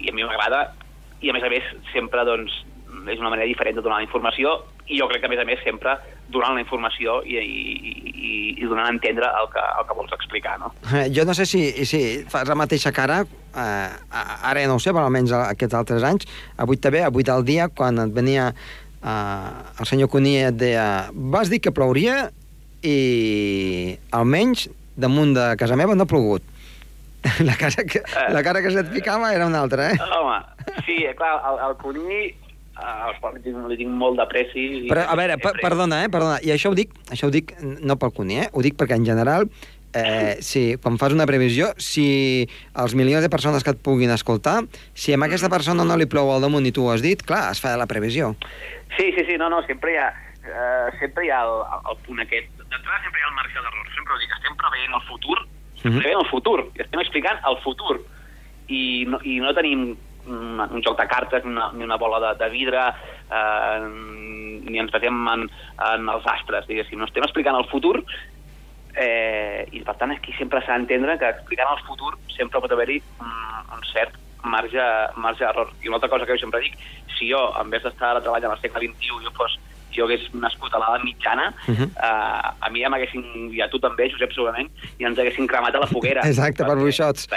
i 0.06 0.10
a 0.10 0.16
mi 0.16 0.26
m'agrada. 0.26 0.70
I 1.20 1.32
a 1.32 1.36
més 1.36 1.44
a 1.44 1.52
més 1.52 1.66
sempre 1.92 2.24
doncs 2.28 2.54
és 3.10 3.20
una 3.20 3.30
manera 3.30 3.48
diferent 3.48 3.78
de 3.78 3.84
donar 3.86 4.00
la 4.00 4.06
informació 4.08 4.56
i 4.90 4.98
jo 4.98 5.08
crec 5.10 5.22
que 5.22 5.30
a 5.30 5.32
més 5.32 5.42
a 5.42 5.46
més 5.46 5.60
sempre 5.64 5.94
donant 6.34 6.56
la 6.58 6.64
informació 6.64 7.20
i, 7.26 7.38
i, 7.38 7.92
i, 8.10 8.32
i 8.58 8.66
donant 8.66 8.88
a 8.88 8.94
entendre 8.94 9.30
el 9.42 9.50
que, 9.54 9.62
el 9.62 9.88
que 9.88 9.98
vols 9.98 10.16
explicar, 10.18 10.58
no? 10.62 10.72
Eh, 10.90 11.08
jo 11.14 11.26
no 11.26 11.36
sé 11.38 11.46
si, 11.50 11.62
si 11.90 12.02
fas 12.30 12.50
la 12.50 12.58
mateixa 12.58 12.94
cara, 12.96 13.22
eh, 13.54 13.90
ara 14.10 14.66
no 14.70 14.78
ho 14.78 14.84
sé, 14.84 14.94
però 14.94 15.06
almenys 15.08 15.34
aquests 15.38 15.78
altres 15.78 16.06
anys, 16.06 16.30
a 16.58 16.66
8 16.66 16.86
TV, 16.86 17.04
a 17.06 17.14
8 17.14 17.36
al 17.36 17.46
dia, 17.46 17.70
quan 17.70 18.02
et 18.06 18.14
venia 18.14 18.50
eh, 19.04 19.80
el 19.80 19.90
senyor 19.90 20.10
Cuní 20.12 20.38
et 20.44 20.60
deia 20.60 21.10
vas 21.14 21.50
dir 21.52 21.62
que 21.64 21.74
plouria 21.76 22.30
i 22.84 23.98
almenys 24.16 24.68
damunt 25.00 25.34
de 25.36 25.54
casa 25.60 25.78
meva 25.80 25.96
no 25.96 26.08
ha 26.08 26.12
plogut. 26.12 26.44
La 27.44 27.56
cara 27.60 27.84
que, 27.84 28.00
la 28.32 28.42
cara 28.44 28.62
que 28.64 28.72
se't 28.72 28.94
ficava 28.94 29.34
era 29.36 29.44
una 29.48 29.60
altra, 29.60 29.90
eh? 29.92 29.98
Home, 30.00 30.38
sí, 30.86 31.02
clar, 31.20 31.34
el, 31.50 31.58
el 31.68 31.76
Cuní 31.82 32.20
li, 33.34 33.42
tinc, 33.44 33.58
li 33.68 33.78
tinc 33.80 33.92
molt 33.92 34.20
d'apreci. 34.20 34.68
Però, 34.88 35.04
a 35.04 35.18
veure, 35.20 35.36
per, 35.42 35.54
perdona, 35.60 36.04
eh? 36.06 36.12
Perdona. 36.14 36.40
I 36.46 36.54
això 36.56 36.72
ho 36.72 36.78
dic, 36.78 36.96
això 37.12 37.28
ho 37.28 37.34
dic 37.34 37.52
no 37.60 38.00
pel 38.00 38.14
Cuní, 38.16 38.40
eh? 38.46 38.48
Ho 38.54 38.64
dic 38.64 38.78
perquè 38.80 38.96
en 38.96 39.08
general, 39.08 39.50
eh, 39.94 40.38
si, 40.50 40.78
quan 40.82 41.00
fas 41.02 41.16
una 41.16 41.28
previsió, 41.30 41.74
si 41.78 42.48
els 42.74 42.96
milions 42.96 43.26
de 43.26 43.32
persones 43.32 43.66
que 43.66 43.76
et 43.76 43.84
puguin 43.84 44.16
escoltar, 44.16 44.62
si 44.94 45.14
a 45.14 45.20
aquesta 45.30 45.52
persona 45.52 45.86
no 45.86 45.98
li 46.00 46.08
plou 46.10 46.32
al 46.34 46.46
damunt 46.46 46.68
i 46.68 46.74
tu 46.76 46.88
ho 46.88 46.94
has 46.94 47.04
dit, 47.06 47.24
clar, 47.26 47.50
es 47.54 47.64
fa 47.64 47.76
la 47.80 47.90
previsió. 47.90 48.36
Sí, 48.98 49.12
sí, 49.16 49.24
sí, 49.26 49.38
no, 49.38 49.50
no, 49.50 49.62
sempre 49.68 49.94
hi 49.94 49.98
ha, 50.02 50.08
uh, 50.44 50.90
sempre 51.00 51.26
hi 51.26 51.30
ha 51.30 51.42
el, 51.46 51.56
el 51.92 51.98
punt 52.06 52.20
aquest. 52.24 52.50
D'entrada 52.60 53.02
sempre 53.04 53.20
hi 53.22 53.24
ha 53.24 53.30
el 53.32 53.36
marge 53.38 53.56
d'error. 53.62 53.90
Sempre 53.96 54.18
dic, 54.22 54.34
estem 54.38 54.56
preveient 54.60 54.96
el 54.98 55.06
futur, 55.08 55.38
estem 55.76 55.92
Mhm. 55.94 56.00
preveient 56.02 56.22
el 56.24 56.30
futur, 56.32 56.60
estem 56.76 57.00
explicant 57.04 57.40
el 57.52 57.58
futur. 57.64 58.00
I 58.70 59.06
no, 59.10 59.20
i 59.24 59.40
no 59.42 59.54
tenim 59.58 59.86
un, 60.30 60.60
un 60.62 60.82
joc 60.86 60.98
de 61.00 61.08
cartes, 61.08 61.46
ni 61.46 61.52
una, 61.52 61.72
ni 61.74 61.84
una 61.84 61.98
bola 61.98 62.20
de, 62.20 62.34
de 62.44 62.50
vidre, 62.54 62.82
eh, 63.32 63.80
ni 64.70 64.78
ens 64.78 64.92
basem 64.94 65.22
en, 65.34 65.48
en 65.92 66.10
els 66.10 66.26
astres, 66.28 66.68
diguéssim. 66.68 67.00
No 67.00 67.06
estem 67.10 67.24
explicant 67.26 67.58
el 67.58 67.66
futur, 67.72 68.04
eh, 68.96 69.66
i 69.72 69.82
per 69.86 69.96
tant 69.98 70.12
aquí 70.12 70.34
sempre 70.38 70.62
s'ha 70.66 70.76
d'entendre 70.78 71.18
que 71.18 71.30
explicant 71.30 71.72
el 71.78 71.84
futur 71.88 72.16
sempre 72.36 72.60
pot 72.62 72.72
haver-hi 72.76 73.00
un, 73.22 73.32
un 73.78 73.84
cert 73.94 74.18
marge, 74.44 74.86
marge 75.18 75.44
d'error. 75.46 75.74
I 75.84 75.88
una 75.88 75.98
altra 75.98 76.10
cosa 76.10 76.26
que 76.26 76.34
jo 76.34 76.44
sempre 76.46 76.62
dic, 76.62 76.78
si 77.18 77.32
jo, 77.32 77.42
en 77.60 77.70
vez 77.70 77.84
d'estar 77.84 78.14
ara 78.14 78.22
treballant 78.22 78.52
al 78.52 78.62
segle 78.62 78.88
XXI, 78.88 79.24
jo 79.26 79.36
fos 79.36 79.60
jo 79.96 80.06
hagués 80.06 80.28
nascut 80.38 80.74
a 80.74 80.80
l'edat 80.80 81.04
mitjana, 81.04 81.48
uh. 81.68 81.74
-huh. 81.74 81.88
uh, 81.98 82.66
a 82.66 82.70
mi 82.70 82.82
ja 82.84 82.90
m'haguessin, 82.90 83.50
i 83.52 83.62
a 83.62 83.68
tu 83.70 83.80
també, 83.80 84.10
Josep, 84.12 84.32
segurament, 84.34 84.70
i 85.00 85.04
ens 85.04 85.18
haguessin 85.18 85.48
cremat 85.48 85.76
a 85.76 85.80
la 85.80 85.88
foguera. 85.88 86.22
Exacte, 86.32 86.64
per 86.64 86.76
bruixots. 86.76 87.28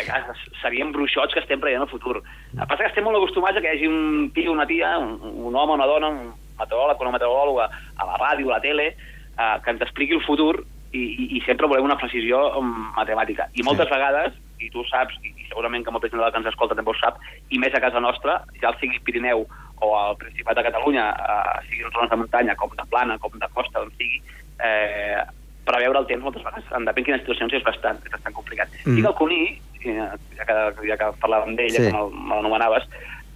Seríem 0.61 0.93
bruixots 0.93 1.35
que 1.35 1.41
estem 1.41 1.61
preient 1.61 1.83
el 1.83 1.89
futur. 1.89 2.23
El 2.53 2.61
que 2.61 2.67
passa 2.67 2.83
que 2.83 2.89
estem 2.89 3.05
molt 3.05 3.17
acostumats 3.17 3.57
a 3.57 3.61
que 3.61 3.73
hi 3.73 3.77
hagi 3.77 3.89
un 3.89 4.31
tio, 4.35 4.53
una 4.53 4.67
tia, 4.67 4.99
un, 4.99 5.19
un 5.23 5.57
home, 5.57 5.73
una 5.73 5.87
dona, 5.87 6.09
un 6.09 6.35
meteoròleg, 6.59 7.01
una 7.01 7.11
meteoròloga, 7.11 7.71
a 7.97 8.05
la 8.07 8.17
ràdio, 8.21 8.51
a 8.51 8.55
la 8.57 8.61
tele, 8.61 8.97
uh, 9.39 9.59
que 9.65 9.71
ens 9.71 9.81
expliqui 9.81 10.15
el 10.15 10.23
futur 10.23 10.65
i, 10.93 11.03
i, 11.03 11.37
i 11.39 11.43
sempre 11.47 11.67
volem 11.67 11.85
una 11.85 11.97
precisió 11.97 12.59
um, 12.59 12.93
matemàtica. 12.97 13.49
I 13.55 13.63
moltes 13.63 13.89
Sí. 13.89 13.95
vegades, 13.95 14.35
i 14.67 14.71
tu 14.71 14.85
saps, 14.89 15.17
i, 15.23 15.33
i 15.37 15.47
segurament 15.49 15.85
que 15.85 15.91
molta 15.95 16.09
gent 16.09 16.23
que 16.23 16.39
ens 16.43 16.49
escolta 16.53 16.75
també 16.79 16.91
ho 16.91 16.99
sap, 17.01 17.19
i 17.51 17.59
més 17.59 17.75
a 17.75 17.81
casa 17.81 18.01
nostra, 18.01 18.41
ja 18.63 18.71
el 18.71 18.79
sigui 18.81 19.01
Pirineu 19.05 19.47
o 19.83 19.93
al 19.99 20.17
Principat 20.17 20.57
de 20.57 20.63
Catalunya, 20.69 21.09
eh, 21.11 21.67
sigui 21.69 21.85
en 21.85 21.91
zones 21.93 22.11
de 22.11 22.17
muntanya, 22.17 22.55
com 22.57 22.71
de 22.79 22.85
plana, 22.91 23.19
com 23.19 23.33
de 23.39 23.49
costa, 23.55 23.81
on 23.83 23.91
sigui, 23.99 24.23
eh, 24.63 25.21
preveure 25.67 25.99
el 26.03 26.07
temps 26.07 26.23
moltes 26.23 26.43
vegades, 26.43 26.65
en 26.75 26.87
depèn 26.87 27.05
quines 27.07 27.21
situacions, 27.23 27.53
és 27.55 27.63
bastant, 27.67 27.99
és 28.07 28.11
bastant 28.11 28.35
complicat. 28.35 28.69
Mm. 28.85 28.99
I 28.99 29.03
que 29.03 29.09
el 29.09 29.15
Cuní, 29.19 29.43
eh, 29.85 30.09
ja 30.39 30.45
que, 30.47 30.57
ja 30.89 30.97
que 30.99 31.11
parlàvem 31.23 31.55
d'ell, 31.59 31.71
Sí. 31.71 31.91
com 31.91 32.01
el- 32.01 32.15
me 32.15 32.35
l'anomenaves, 32.35 32.89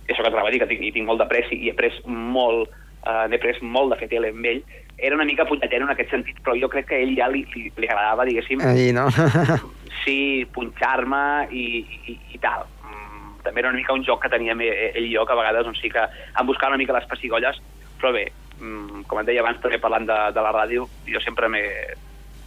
això 0.09 0.23
que 0.23 0.31
t'anava 0.31 0.49
a 0.49 0.51
dir, 0.51 0.61
que 0.61 0.67
tinc, 0.67 0.83
hi 0.83 0.93
tinc 0.93 1.07
molt 1.07 1.19
d'apreci 1.21 1.55
i 1.59 1.69
he 1.69 1.73
après 1.73 2.01
molt, 2.07 2.71
eh, 3.07 3.27
n'he 3.29 3.37
après 3.37 3.61
molt 3.63 3.93
de 3.93 3.99
fer 4.01 4.09
tele 4.09 4.31
amb 4.31 4.45
ell, 4.45 4.63
era 4.99 5.15
una 5.15 5.25
mica 5.27 5.45
punyetero 5.45 5.85
en 5.85 5.91
aquest 5.91 6.11
sentit, 6.11 6.39
però 6.43 6.55
jo 6.59 6.69
crec 6.69 6.87
que 6.89 6.95
a 6.95 6.99
ell 7.05 7.15
ja 7.17 7.27
li, 7.29 7.45
li, 7.55 7.71
li 7.77 7.87
agradava, 7.89 8.25
diguéssim, 8.25 8.61
Allí, 8.63 8.93
no? 8.93 9.07
sí, 10.05 10.47
punxar-me 10.55 11.49
i, 11.51 11.67
i, 12.13 12.17
i 12.35 12.41
tal. 12.43 12.67
Mm, 12.87 13.37
també 13.45 13.63
era 13.63 13.71
una 13.73 13.79
mica 13.81 13.95
un 13.97 14.05
joc 14.07 14.23
que 14.25 14.33
teníem 14.33 14.61
eh, 14.67 14.93
ell 14.95 15.07
i 15.09 15.15
jo, 15.15 15.27
que 15.27 15.35
a 15.37 15.41
vegades 15.41 15.67
doncs, 15.67 15.81
sí 15.83 15.91
que 15.93 16.03
em 16.07 16.49
buscava 16.49 16.75
una 16.75 16.81
mica 16.83 16.97
les 16.97 17.09
pessigolles, 17.11 17.61
però 18.01 18.13
bé, 18.17 18.27
mm, 18.61 19.07
com 19.11 19.21
et 19.23 19.31
deia 19.31 19.45
abans, 19.45 19.61
també 19.63 19.79
parlant 19.83 20.09
de, 20.09 20.19
de 20.37 20.45
la 20.45 20.53
ràdio, 20.55 20.89
jo 21.09 21.23
sempre 21.25 21.51
m'he 21.53 21.65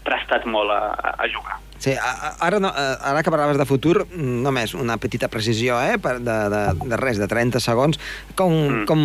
prestat 0.05 0.45
molt 0.49 0.71
a, 0.73 0.81
a, 1.13 1.27
jugar. 1.29 1.59
Sí, 1.79 1.93
ara, 1.95 2.59
no, 2.59 2.71
eh, 2.75 2.95
ara 3.11 3.21
que 3.23 3.31
parlaves 3.31 3.59
de 3.59 3.67
futur, 3.67 4.03
mm, 4.07 4.39
només 4.45 4.73
una 4.75 4.97
petita 4.97 5.29
precisió, 5.31 5.77
eh, 5.83 5.97
per- 6.01 6.19
de, 6.19 6.37
de, 6.51 6.63
de 6.89 6.97
res, 6.99 7.19
de 7.21 7.27
30 7.27 7.61
segons. 7.63 7.99
Com, 8.35 8.55
mm. 8.55 8.85
Com 8.89 9.03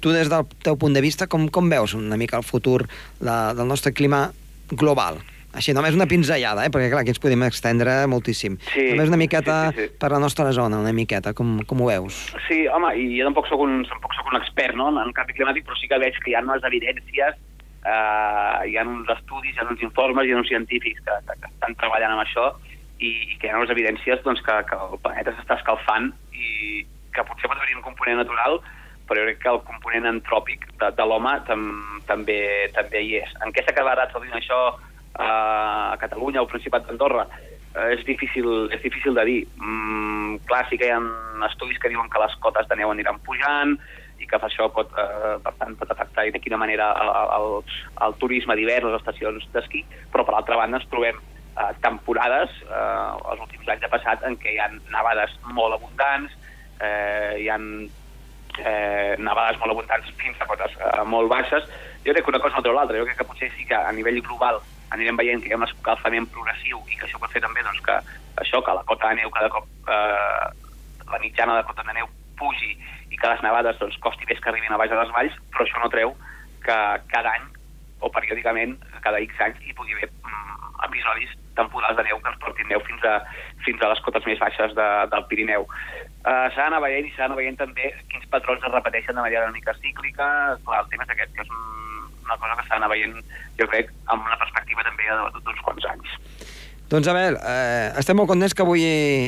tu, 0.00 0.12
des 0.14 0.30
del 0.30 0.46
teu 0.62 0.78
punt 0.80 0.94
de 0.96 1.02
vista, 1.04 1.28
com, 1.30 1.46
com 1.48 1.70
veus 1.70 1.94
una 1.98 2.18
mica 2.20 2.36
el 2.36 2.46
futur 2.46 2.84
de, 3.20 3.36
del 3.56 3.68
nostre 3.68 3.92
clima 3.92 4.26
global? 4.70 5.20
Així, 5.54 5.74
només 5.76 5.94
una 5.94 6.08
pinzellada, 6.10 6.64
eh? 6.66 6.70
perquè 6.74 6.90
clar, 6.90 7.04
aquí 7.04 7.12
ens 7.14 7.22
podem 7.22 7.44
extendre 7.46 7.94
moltíssim. 8.10 8.56
Sí, 8.72 8.88
només 8.90 9.10
una 9.12 9.20
miqueta 9.20 9.58
sí, 9.70 9.76
sí, 9.76 9.86
sí. 9.86 9.96
per 10.02 10.10
la 10.10 10.20
nostra 10.22 10.50
zona, 10.56 10.80
una 10.82 10.94
miqueta, 10.96 11.34
com, 11.36 11.56
com 11.70 11.82
ho 11.84 11.90
veus? 11.92 12.20
Sí, 12.48 12.64
home, 12.66 12.90
i 12.98 13.06
jo 13.14 13.28
tampoc 13.28 13.46
sóc 13.50 13.62
un, 13.62 13.82
tampoc 13.88 14.16
sóc 14.18 14.32
un 14.32 14.40
expert 14.40 14.78
no, 14.78 14.90
en 15.02 15.14
canvi 15.16 15.36
climàtic, 15.38 15.66
però 15.68 15.78
sí 15.78 15.90
que 15.90 16.00
veig 16.02 16.18
que 16.20 16.32
hi 16.32 16.38
ha 16.38 16.42
unes 16.42 16.66
evidències, 16.66 17.38
eh, 17.86 18.60
hi 18.70 18.76
ha 18.76 18.86
uns 18.88 19.10
estudis, 19.14 19.54
hi 19.54 19.62
ha 19.62 19.68
uns 19.70 19.84
informes, 19.86 20.26
hi 20.26 20.34
ha 20.34 20.40
uns 20.40 20.50
científics 20.50 21.04
que, 21.06 21.18
que, 21.28 21.36
que 21.42 21.52
estan 21.52 21.76
treballant 21.80 22.16
amb 22.16 22.24
això 22.24 22.50
i, 22.98 23.10
i 23.10 23.36
que 23.38 23.48
hi 23.48 23.52
ha 23.52 23.60
unes 23.60 23.74
evidències 23.74 24.22
doncs, 24.26 24.42
que, 24.46 24.56
que 24.70 24.78
el 24.88 24.98
planeta 25.04 25.34
s'està 25.36 25.60
escalfant 25.60 26.10
i 26.34 26.82
que 27.14 27.26
potser 27.28 27.46
pot 27.50 27.60
haver-hi 27.60 27.78
un 27.78 27.86
component 27.86 28.18
natural, 28.24 28.58
però 29.06 29.20
jo 29.20 29.28
crec 29.28 29.38
que 29.44 29.52
el 29.52 29.60
component 29.68 30.08
antròpic 30.10 30.66
de, 30.80 30.90
de 30.98 31.06
l'home 31.06 31.36
tam, 31.46 31.68
també, 32.08 32.40
també 32.74 33.04
hi 33.04 33.20
és. 33.20 33.38
En 33.44 33.54
què 33.54 33.62
s'acabarà 33.66 34.08
traduint 34.10 34.34
això 34.40 34.58
a 35.18 35.96
Catalunya 36.00 36.42
o 36.42 36.48
Principat 36.50 36.86
d'Andorra? 36.88 37.26
Eh, 37.74 37.90
és, 37.96 38.04
difícil, 38.06 38.70
és 38.70 38.82
difícil 38.82 39.14
de 39.14 39.24
dir. 39.26 39.40
Mm, 39.58 40.38
clar, 40.46 40.64
sí 40.70 40.78
que 40.78 40.86
hi 40.86 40.94
ha 40.94 41.02
estudis 41.48 41.80
que 41.82 41.90
diuen 41.90 42.10
que 42.10 42.22
les 42.22 42.34
cotes 42.42 42.68
de 42.70 42.78
neu 42.78 42.92
aniran 42.92 43.18
pujant 43.26 43.74
i 44.22 44.28
que 44.30 44.38
això 44.38 44.68
pot, 44.72 44.92
eh, 44.94 45.36
per 45.42 45.52
tant, 45.58 45.74
pot 45.76 45.90
afectar 45.90 46.28
de 46.30 46.40
quina 46.40 46.60
manera 46.60 46.92
el, 47.02 47.10
el, 47.38 47.48
el 48.06 48.14
turisme 48.22 48.54
d'hivern, 48.54 48.92
les 48.92 49.00
estacions 49.02 49.48
d'esquí, 49.52 49.82
però 50.12 50.24
per 50.24 50.36
altra 50.38 50.58
banda 50.60 50.78
ens 50.78 50.90
trobem 50.92 51.18
eh, 51.18 51.72
temporades, 51.82 52.54
eh, 52.68 53.32
els 53.32 53.42
últims 53.42 53.68
anys 53.74 53.82
de 53.82 53.90
passat, 53.90 54.22
en 54.22 54.38
què 54.38 54.54
hi 54.54 54.62
ha 54.62 54.70
nevades 54.70 55.34
molt 55.50 55.74
abundants, 55.74 56.38
eh, 56.78 57.42
hi 57.42 57.50
ha 57.50 57.58
eh, 57.58 59.16
nevades 59.18 59.58
molt 59.58 59.74
abundants 59.74 60.14
fins 60.20 60.38
a 60.38 60.46
cotes 60.46 60.78
eh, 60.78 61.02
molt 61.10 61.30
baixes. 61.32 61.66
Jo 62.06 62.14
crec 62.14 62.22
que 62.22 62.34
una 62.34 62.42
cosa 62.42 62.58
no 62.60 62.62
treu 62.62 62.76
l'altra. 62.76 63.00
Jo 63.00 63.08
crec 63.08 63.18
que 63.18 63.26
potser 63.26 63.50
sí 63.56 63.66
que 63.66 63.74
a 63.74 63.92
nivell 63.96 64.22
global 64.22 64.60
anirem 64.94 65.18
veient 65.20 65.42
que 65.42 65.50
hi 65.50 65.54
ha 65.54 65.60
un 65.60 65.66
escalfament 65.66 66.28
progressiu 66.34 66.82
i 66.90 66.98
que 66.98 67.08
això 67.08 67.20
pot 67.22 67.32
fer 67.34 67.42
també 67.44 67.64
doncs, 67.66 67.82
que 67.86 67.96
això, 68.42 68.62
que 68.64 68.76
la 68.78 68.84
cota 68.90 69.10
de 69.10 69.20
neu 69.20 69.32
cada 69.34 69.50
cop, 69.54 69.66
eh, 69.88 70.46
la 71.12 71.22
mitjana 71.22 71.58
de 71.58 71.66
cota 71.68 71.86
de 71.86 71.96
neu 71.98 72.10
pugi 72.38 72.72
i 73.10 73.18
que 73.18 73.30
les 73.30 73.42
nevades 73.46 73.78
doncs, 73.80 73.98
costi 74.02 74.26
més 74.30 74.40
que 74.40 74.50
arribin 74.52 74.74
a 74.74 74.80
baix 74.80 74.94
a 74.94 75.02
les 75.02 75.12
valls, 75.16 75.36
però 75.52 75.66
això 75.66 75.82
no 75.82 75.92
treu 75.92 76.16
que 76.64 76.78
cada 77.12 77.36
any 77.38 77.46
o 78.04 78.10
periòdicament, 78.12 78.76
cada 79.04 79.20
X 79.24 79.40
anys, 79.46 79.60
hi 79.64 79.74
pugui 79.76 79.96
haver 79.96 80.10
mm, 80.10 80.74
episodis 80.88 81.32
temporals 81.56 81.96
de 81.96 82.04
neu 82.08 82.18
que 82.20 82.32
ens 82.32 82.40
portin 82.42 82.68
neu 82.68 82.82
fins 82.84 83.04
a, 83.08 83.14
fins 83.64 83.82
a 83.82 83.90
les 83.92 84.02
cotes 84.04 84.26
més 84.28 84.40
baixes 84.42 84.74
de, 84.76 84.88
del 85.12 85.26
Pirineu. 85.30 85.66
Uh, 86.24 86.48
s'ha 86.52 86.66
d'anar 86.66 86.82
veient 86.84 87.06
i 87.06 87.12
s'ha 87.14 87.24
d'anar 87.24 87.38
veient 87.40 87.58
també 87.60 87.92
quins 88.10 88.26
patrons 88.32 88.64
es 88.64 88.74
repeteixen 88.74 89.16
de 89.16 89.24
manera 89.24 89.46
una 89.46 89.56
mica 89.56 89.76
cíclica. 89.80 90.28
Clar, 90.66 90.82
el 90.82 90.90
tema 90.92 91.06
és 91.06 91.14
aquest, 91.14 91.34
que 91.36 91.46
és 91.46 91.52
un, 91.54 91.93
una 92.24 92.36
cosa 92.40 92.56
que 92.60 92.66
s'ha 92.68 92.74
d'anar 92.78 92.90
veient, 92.92 93.16
jo 93.60 93.66
crec, 93.70 93.92
amb 94.06 94.24
una 94.26 94.38
perspectiva 94.40 94.82
també 94.86 95.04
de- 95.10 95.40
d'uns 95.44 95.60
quants 95.64 95.84
anys. 95.92 96.08
Doncs 96.84 97.08
Abel, 97.08 97.38
eh, 97.42 97.92
estem 97.98 98.14
molt 98.14 98.28
contents 98.28 98.52
que 98.54 98.60
avui 98.62 98.82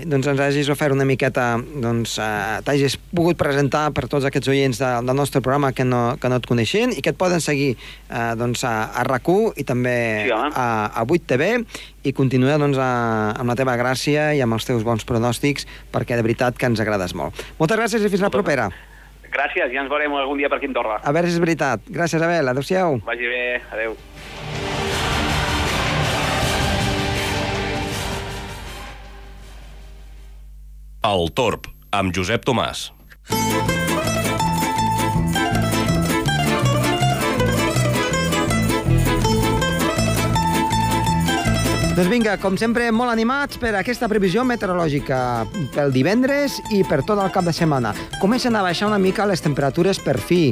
doncs, 0.06 0.26
ens 0.28 0.38
hagis 0.44 0.68
ofert 0.68 0.92
una 0.92 1.06
miqueta, 1.08 1.56
doncs, 1.80 2.18
eh, 2.20 2.60
t'hagis 2.62 2.98
pogut 3.16 3.38
presentar 3.40 3.86
per 3.96 4.04
tots 4.12 4.26
aquests 4.28 4.46
oients 4.52 4.78
de, 4.78 4.90
del 5.06 5.16
nostre 5.16 5.40
programa 5.40 5.72
que 5.72 5.82
no, 5.82 6.18
que 6.20 6.28
no 6.28 6.36
et 6.36 6.46
coneixien 6.46 6.92
i 6.92 7.00
que 7.02 7.10
et 7.14 7.18
poden 7.18 7.40
seguir 7.40 7.72
eh, 8.10 8.34
doncs, 8.36 8.62
a, 8.68 8.92
a 8.92 9.02
rac 9.08 9.26
i 9.56 9.64
també 9.64 10.26
Sí, 10.28 10.30
home. 10.36 10.52
a, 10.54 10.92
a 11.00 11.04
8TV 11.08 11.64
i 12.04 12.12
continuar 12.12 12.58
doncs, 12.60 12.76
a, 12.78 13.32
amb 13.40 13.48
la 13.48 13.56
teva 13.56 13.74
gràcia 13.80 14.34
i 14.36 14.42
amb 14.44 14.52
els 14.52 14.68
teus 14.68 14.84
bons 14.84 15.02
pronòstics 15.08 15.66
perquè 15.90 16.14
de 16.14 16.22
veritat 16.22 16.56
que 16.60 16.66
ens 16.68 16.78
agrades 16.78 17.14
molt. 17.16 17.34
Moltes 17.58 17.78
gràcies 17.80 18.04
i 18.04 18.12
fins 18.12 18.22
la 18.22 18.30
propera. 18.30 18.68
Gràcies, 19.36 19.68
ja 19.68 19.82
ens 19.82 19.92
veurem 19.92 20.14
algun 20.16 20.40
dia 20.40 20.48
per 20.48 20.56
aquí 20.56 20.68
a 20.68 20.72
Andorra. 20.72 20.96
A 21.04 21.12
veure 21.12 21.28
si 21.28 21.36
és 21.36 21.42
veritat. 21.42 21.84
Gràcies, 21.92 22.22
Abel. 22.24 22.48
Adéu-siau. 22.54 23.00
Vagi 23.04 23.28
bé, 23.28 23.44
adeu. 23.76 23.96
El 31.06 31.28
Torb, 31.36 31.68
amb 31.94 32.16
Josep 32.16 32.48
Tomàs. 32.48 32.88
Doncs 41.96 42.10
vinga, 42.12 42.34
com 42.36 42.58
sempre, 42.60 42.90
molt 42.92 43.08
animats 43.08 43.56
per 43.56 43.70
aquesta 43.78 44.04
previsió 44.04 44.42
meteorològica 44.44 45.18
pel 45.72 45.94
divendres 45.94 46.58
i 46.76 46.82
per 46.84 46.98
tot 47.08 47.16
el 47.24 47.30
cap 47.32 47.46
de 47.48 47.54
setmana. 47.56 47.94
Comencen 48.20 48.52
a 48.52 48.60
baixar 48.60 48.90
una 48.90 48.98
mica 49.00 49.24
les 49.24 49.40
temperatures 49.40 49.96
per 50.04 50.18
fi. 50.20 50.50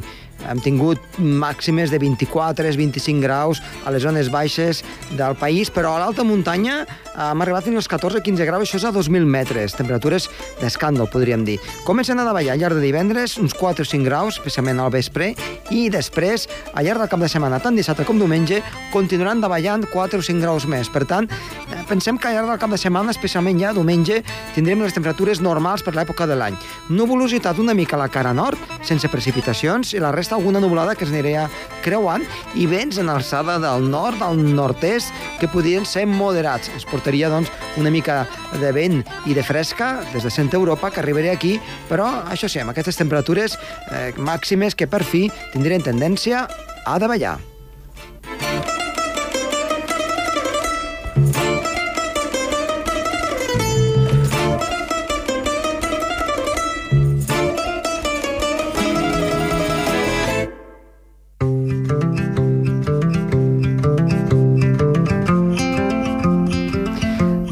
Hem 0.48 0.60
tingut 0.60 1.00
màximes 1.18 1.92
de 1.92 1.98
24-25 2.02 3.22
graus 3.22 3.62
a 3.84 3.92
les 3.94 4.02
zones 4.02 4.30
baixes 4.32 4.82
del 5.16 5.36
país, 5.40 5.70
però 5.70 5.94
a 5.94 6.02
l'alta 6.02 6.24
muntanya 6.26 6.82
hem 7.14 7.42
arribat 7.44 7.68
fins 7.68 7.78
als 7.78 7.88
14-15 7.90 8.46
graus, 8.48 8.66
això 8.66 8.80
és 8.80 8.86
a 8.88 8.92
2.000 8.92 9.28
metres, 9.30 9.76
temperatures 9.78 10.26
d'escàndol, 10.60 11.08
podríem 11.12 11.44
dir. 11.46 11.60
Comencen 11.86 12.18
a 12.18 12.26
davallar 12.26 12.56
al 12.56 12.60
llarg 12.60 12.78
de 12.78 12.82
divendres, 12.82 13.36
uns 13.38 13.54
4 13.54 13.86
o 13.86 13.88
5 13.88 14.04
graus, 14.06 14.40
especialment 14.40 14.82
al 14.82 14.90
vespre, 14.90 15.32
i 15.70 15.86
després, 15.94 16.48
al 16.74 16.88
llarg 16.88 17.04
del 17.04 17.12
cap 17.12 17.22
de 17.22 17.30
setmana, 17.30 17.60
tant 17.62 17.78
dissabte 17.78 18.06
com 18.08 18.18
diumenge, 18.18 18.60
continuaran 18.92 19.40
davallant 19.44 19.86
4 19.92 20.18
o 20.18 20.26
5 20.26 20.42
graus 20.42 20.66
més. 20.66 20.90
Per 20.90 21.04
tant, 21.06 21.30
eh, 21.30 21.84
pensem 21.88 22.18
que 22.18 22.28
al 22.28 22.34
llarg 22.34 22.50
del 22.50 22.62
cap 22.62 22.74
de 22.74 22.80
setmana, 22.82 23.14
especialment 23.14 23.60
ja 23.62 23.72
diumenge, 23.72 24.22
tindrem 24.54 24.82
les 24.82 24.94
temperatures 24.94 25.40
normals 25.40 25.82
per 25.82 25.94
l'època 25.94 26.26
de 26.26 26.34
l'any. 26.34 26.58
Nuvolositat 26.90 27.58
una 27.58 27.74
mica 27.74 27.96
a 27.96 28.02
la 28.02 28.08
cara 28.08 28.34
nord, 28.34 28.58
sense 28.82 29.08
precipitacions, 29.08 29.94
i 29.94 30.02
la 30.02 30.10
resta 30.10 30.33
alguna 30.34 30.60
nuvolada 30.60 30.94
que 30.94 31.06
es 31.06 31.12
aniria 31.12 31.46
creuant, 31.84 32.24
i 32.54 32.66
vents 32.70 32.98
en 33.00 33.10
alçada 33.12 33.58
del 33.62 33.88
nord 33.90 34.22
al 34.24 34.40
nord-est 34.40 35.12
que 35.40 35.50
podrien 35.50 35.86
ser 35.86 36.06
moderats. 36.10 36.70
Es 36.76 36.86
portaria, 36.88 37.30
doncs, 37.32 37.52
una 37.80 37.92
mica 37.94 38.24
de 38.60 38.74
vent 38.74 39.02
i 39.26 39.36
de 39.36 39.46
fresca 39.46 39.96
des 40.12 40.24
de 40.24 40.34
centre 40.34 40.60
Europa 40.60 40.90
que 40.90 41.02
arribaria 41.02 41.32
aquí, 41.32 41.56
però, 41.88 42.10
això 42.30 42.50
sí, 42.50 42.60
amb 42.62 42.74
aquestes 42.74 43.00
temperatures 43.00 43.58
eh, 43.90 44.12
màximes 44.18 44.76
que 44.76 44.90
per 44.90 45.04
fi 45.04 45.26
tindrien 45.52 45.84
tendència 45.84 46.46
a 46.84 47.00
davallar. 47.00 47.53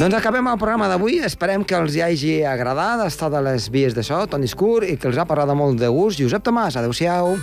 Doncs 0.03 0.17
acabem 0.19 0.49
el 0.51 0.57
programa 0.59 0.89
d'avui. 0.91 1.21
Esperem 1.23 1.63
que 1.63 1.77
els 1.79 1.95
hi 1.95 2.01
hagi 2.03 2.33
agradat 2.43 3.05
estar 3.05 3.29
de 3.31 3.39
les 3.47 3.69
vies 3.71 3.95
de 3.95 4.03
so, 4.03 4.19
Toni 4.27 4.51
Escur, 4.51 4.81
i 4.83 4.97
que 4.99 5.07
els 5.07 5.21
ha 5.23 5.29
parlat 5.31 5.53
de 5.53 5.55
molt 5.55 5.79
de 5.79 5.95
gust. 5.95 6.19
Josep 6.19 6.43
Tomàs, 6.43 6.75
adeu-siau. 6.81 7.37